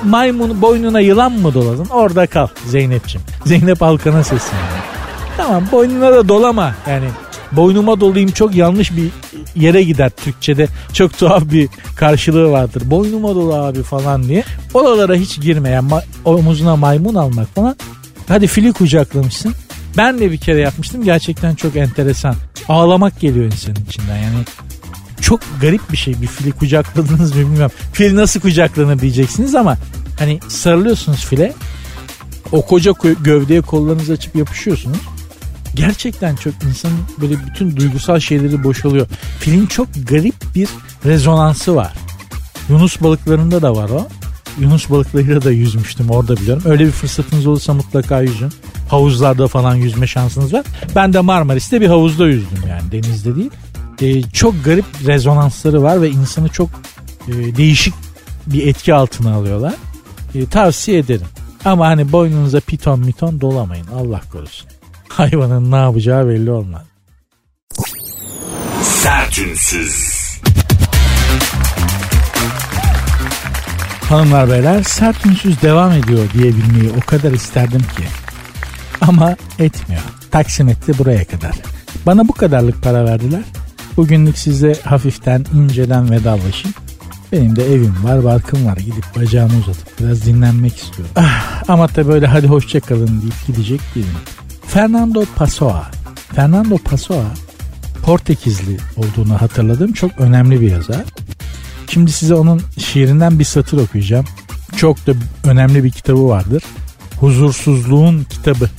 [0.03, 1.85] maymun boynuna yılan mı doladın?
[1.85, 3.27] Orada kal Zeynep'ciğim.
[3.45, 4.92] Zeynep Alkan'a sesleniyor.
[5.37, 6.75] Tamam boynuna da dolama.
[6.89, 7.05] Yani
[7.51, 9.09] boynuma dolayım çok yanlış bir
[9.55, 10.67] yere gider Türkçe'de.
[10.93, 12.83] Çok tuhaf bir karşılığı vardır.
[12.85, 14.43] Boynuma dolu abi falan diye.
[14.73, 17.75] Oralara hiç girmeyen ma- omuzuna maymun almak falan.
[18.27, 19.53] Hadi fili kucaklamışsın.
[19.97, 21.03] Ben de bir kere yapmıştım.
[21.03, 22.35] Gerçekten çok enteresan.
[22.69, 24.17] Ağlamak geliyor insanın içinden.
[24.17, 24.35] Yani
[25.21, 26.21] çok garip bir şey.
[26.21, 27.71] Bir fili kucakladınız mı bilmiyorum.
[27.93, 29.77] Fil nasıl kucaklanır diyeceksiniz ama
[30.19, 31.53] hani sarılıyorsunuz file.
[32.51, 34.97] O koca gövdeye kollarınızı açıp yapışıyorsunuz
[35.75, 39.07] gerçekten çok insanın böyle bütün duygusal şeyleri boşalıyor.
[39.39, 40.69] Filin çok garip bir
[41.05, 41.93] rezonansı var.
[42.69, 44.07] Yunus balıklarında da var o.
[44.59, 46.63] Yunus balıklarıyla da yüzmüştüm orada biliyorum.
[46.65, 48.49] Öyle bir fırsatınız olursa mutlaka yüzün.
[48.89, 50.65] Havuzlarda falan yüzme şansınız var.
[50.95, 53.51] Ben de Marmaris'te bir havuzda yüzdüm yani denizde değil.
[54.01, 56.69] Ee, çok garip rezonansları var ve insanı çok
[57.27, 57.93] e, değişik
[58.47, 59.73] bir etki altına alıyorlar.
[60.35, 61.27] E, tavsiye ederim.
[61.65, 64.72] Ama hani boynunuza piton miton dolamayın Allah korusun.
[65.17, 66.81] Hayvanın ne yapacağı belli olmaz.
[68.81, 70.13] Sertünsüz.
[74.09, 78.03] Hanımlar beyler sert ünsüz devam ediyor diyebilmeyi o kadar isterdim ki.
[79.01, 80.01] Ama etmiyor.
[80.31, 81.55] Taksimetre buraya kadar.
[82.05, 83.43] Bana bu kadarlık para verdiler.
[83.97, 86.75] Bugünlük size hafiften inceden vedalaşayım.
[87.31, 88.77] Benim de evim var, barkım var.
[88.77, 91.13] Gidip bacağımı uzatıp biraz dinlenmek istiyorum.
[91.15, 94.17] Ah, ama da böyle hadi hoşçakalın deyip gidecek değilim.
[94.73, 95.91] Fernando Pessoa.
[96.35, 97.25] Fernando Pessoa
[98.03, 99.93] Portekizli olduğunu hatırladım.
[99.93, 101.03] Çok önemli bir yazar.
[101.89, 104.25] Şimdi size onun şiirinden bir satır okuyacağım.
[104.77, 105.11] Çok da
[105.43, 106.63] önemli bir kitabı vardır.
[107.19, 108.69] Huzursuzluğun kitabı.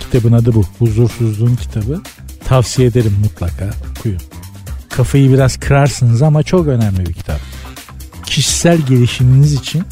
[0.00, 0.64] Kitabın adı bu.
[0.78, 2.02] Huzursuzluğun kitabı.
[2.44, 3.70] Tavsiye ederim mutlaka.
[3.98, 4.20] Okuyun.
[4.90, 7.40] Kafayı biraz kırarsınız ama çok önemli bir kitap.
[8.26, 9.82] Kişisel gelişiminiz için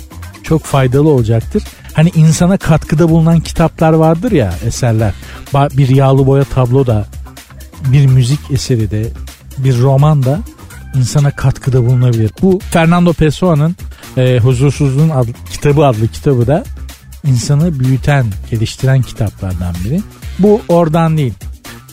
[0.42, 1.62] çok faydalı olacaktır.
[1.96, 5.14] Hani insana katkıda bulunan kitaplar vardır ya eserler.
[5.54, 7.06] Bir yağlı boya tablo da,
[7.92, 9.08] bir müzik eseri de,
[9.58, 10.40] bir roman da
[10.94, 12.30] insana katkıda bulunabilir.
[12.42, 13.76] Bu Fernando Pessoa'nın
[14.16, 16.64] e, Huzursuzluğun adlı, kitabı adlı kitabı da
[17.24, 20.00] insanı büyüten, geliştiren kitaplardan biri.
[20.38, 21.34] Bu oradan değil.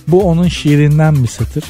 [0.07, 1.63] Bu onun şiirinden bir satır.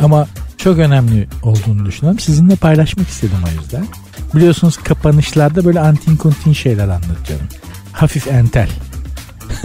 [0.00, 2.20] Ama çok önemli olduğunu düşünüyorum.
[2.20, 3.86] Sizinle paylaşmak istedim o yüzden.
[4.34, 7.46] Biliyorsunuz kapanışlarda böyle antin kuntin şeyler anlatıyorum.
[7.92, 8.68] Hafif entel.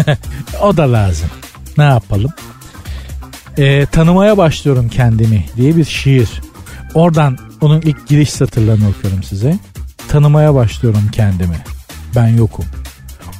[0.61, 1.29] o da lazım.
[1.77, 2.31] Ne yapalım?
[3.57, 6.29] Ee, tanımaya başlıyorum kendimi diye bir şiir.
[6.93, 9.59] Oradan onun ilk giriş satırlarını okuyorum size.
[10.07, 11.57] Tanımaya başlıyorum kendimi.
[12.15, 12.65] Ben yokum.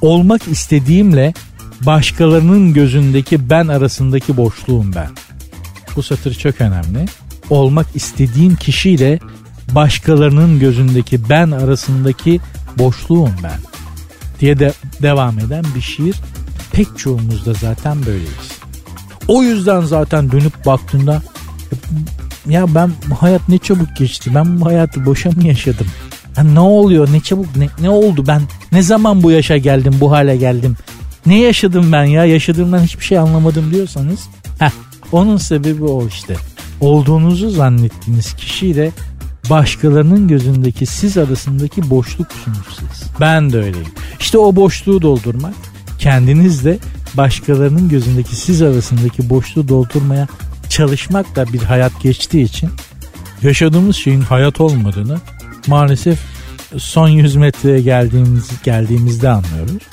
[0.02, 1.34] Olmak istediğimle
[1.82, 5.10] başkalarının gözündeki ben arasındaki boşluğum ben.
[5.96, 7.06] Bu satır çok önemli.
[7.50, 9.20] Olmak istediğim kişiyle
[9.72, 12.40] başkalarının gözündeki ben arasındaki
[12.78, 13.60] boşluğum ben
[14.40, 16.16] diye de devam eden bir şiir.
[16.72, 18.52] Pek çoğumuz da zaten böyleyiz.
[19.28, 21.22] O yüzden zaten dönüp baktığında
[22.50, 24.32] ya ben hayat ne çabuk geçti.
[24.36, 25.88] Ben bu hayatı boşa mı yaşadım?
[26.38, 27.08] Ya ne oluyor?
[27.12, 28.24] Ne çabuk ne, ne oldu?
[28.28, 28.42] Ben
[28.72, 30.76] ne zaman bu yaşa geldim, bu hale geldim?
[31.26, 32.26] Ne yaşadım ben ya?
[32.26, 34.20] Yaşadığımdan hiçbir şey anlamadım diyorsanız.
[34.60, 34.72] Heh,
[35.12, 36.36] onun sebebi o işte.
[36.82, 38.92] Olduğunuzu zannettiğiniz kişiyle
[39.50, 43.10] başkalarının gözündeki siz arasındaki boşluksunuz siz.
[43.20, 43.88] Ben de öyleyim.
[44.20, 45.54] İşte o boşluğu doldurmak
[46.00, 46.80] kendinizle
[47.14, 50.28] başkalarının gözündeki siz arasındaki boşluğu doldurmaya
[50.70, 52.70] çalışmak da bir hayat geçtiği için
[53.42, 55.18] yaşadığımız şeyin hayat olmadığını
[55.68, 56.20] maalesef
[56.78, 59.84] son 100 metreye geldiğimiz, geldiğimizde anlıyoruz.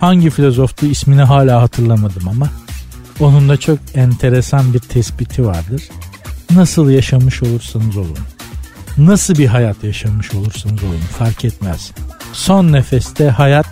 [0.00, 2.48] Hangi filozoftu ismini hala hatırlamadım ama
[3.20, 5.82] onun da çok enteresan bir tespiti vardır.
[6.50, 8.18] Nasıl yaşamış olursanız olun.
[8.98, 11.92] Nasıl bir hayat yaşamış olursanız olun fark etmez.
[12.32, 13.66] Son nefeste hayat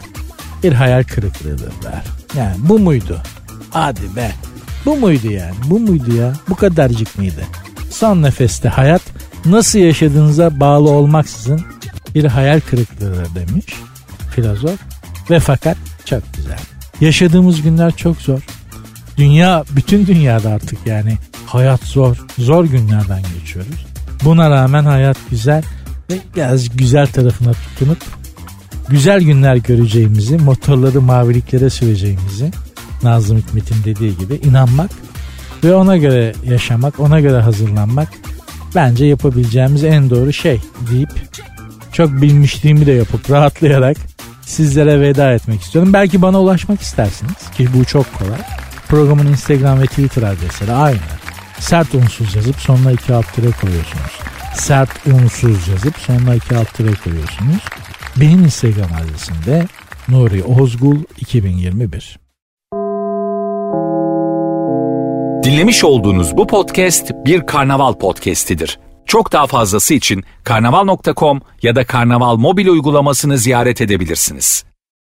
[0.63, 1.73] bir hayal kırıklığıdır.
[2.37, 3.23] Yani bu muydu?
[3.71, 4.33] Hadi be.
[4.87, 5.55] Bu muydu yani?
[5.65, 6.33] Bu muydu ya?
[6.49, 7.43] Bu kadarcık mıydı?
[7.91, 9.03] Son nefeste hayat
[9.45, 11.61] nasıl yaşadığınıza bağlı olmaksızın
[12.15, 13.67] bir hayal kırıklığıdır demiş
[14.31, 14.81] filozof.
[15.31, 16.59] Ve fakat çok güzel.
[17.01, 18.41] Yaşadığımız günler çok zor.
[19.17, 22.17] Dünya, bütün dünyada artık yani hayat zor.
[22.39, 23.87] Zor günlerden geçiyoruz.
[24.25, 25.63] Buna rağmen hayat güzel
[26.11, 27.99] ve biraz güzel tarafına tutunup
[28.89, 32.51] güzel günler göreceğimizi, motorları maviliklere süreceğimizi
[33.03, 34.91] Nazım Hikmet'in dediği gibi inanmak
[35.65, 38.09] ve ona göre yaşamak, ona göre hazırlanmak
[38.75, 40.61] bence yapabileceğimiz en doğru şey
[40.91, 41.11] deyip
[41.93, 43.97] çok bilmişliğimi de yapıp rahatlayarak
[44.43, 45.93] sizlere veda etmek istiyorum.
[45.93, 48.39] Belki bana ulaşmak istersiniz ki bu çok kolay.
[48.89, 51.26] Programın Instagram ve Twitter adresleri aynı.
[51.61, 54.21] Sert unsuz yazıp sonuna iki alt tire koyuyorsunuz.
[54.55, 57.63] Sert unsuz yazıp sonuna iki alt tire koyuyorsunuz.
[58.17, 59.67] Benim Instagram adresim de
[60.09, 62.19] Nuri Ozgul 2021.
[65.45, 68.79] Dinlemiş olduğunuz bu podcast bir karnaval podcastidir.
[69.07, 74.65] Çok daha fazlası için karnaval.com ya da karnaval mobil uygulamasını ziyaret edebilirsiniz.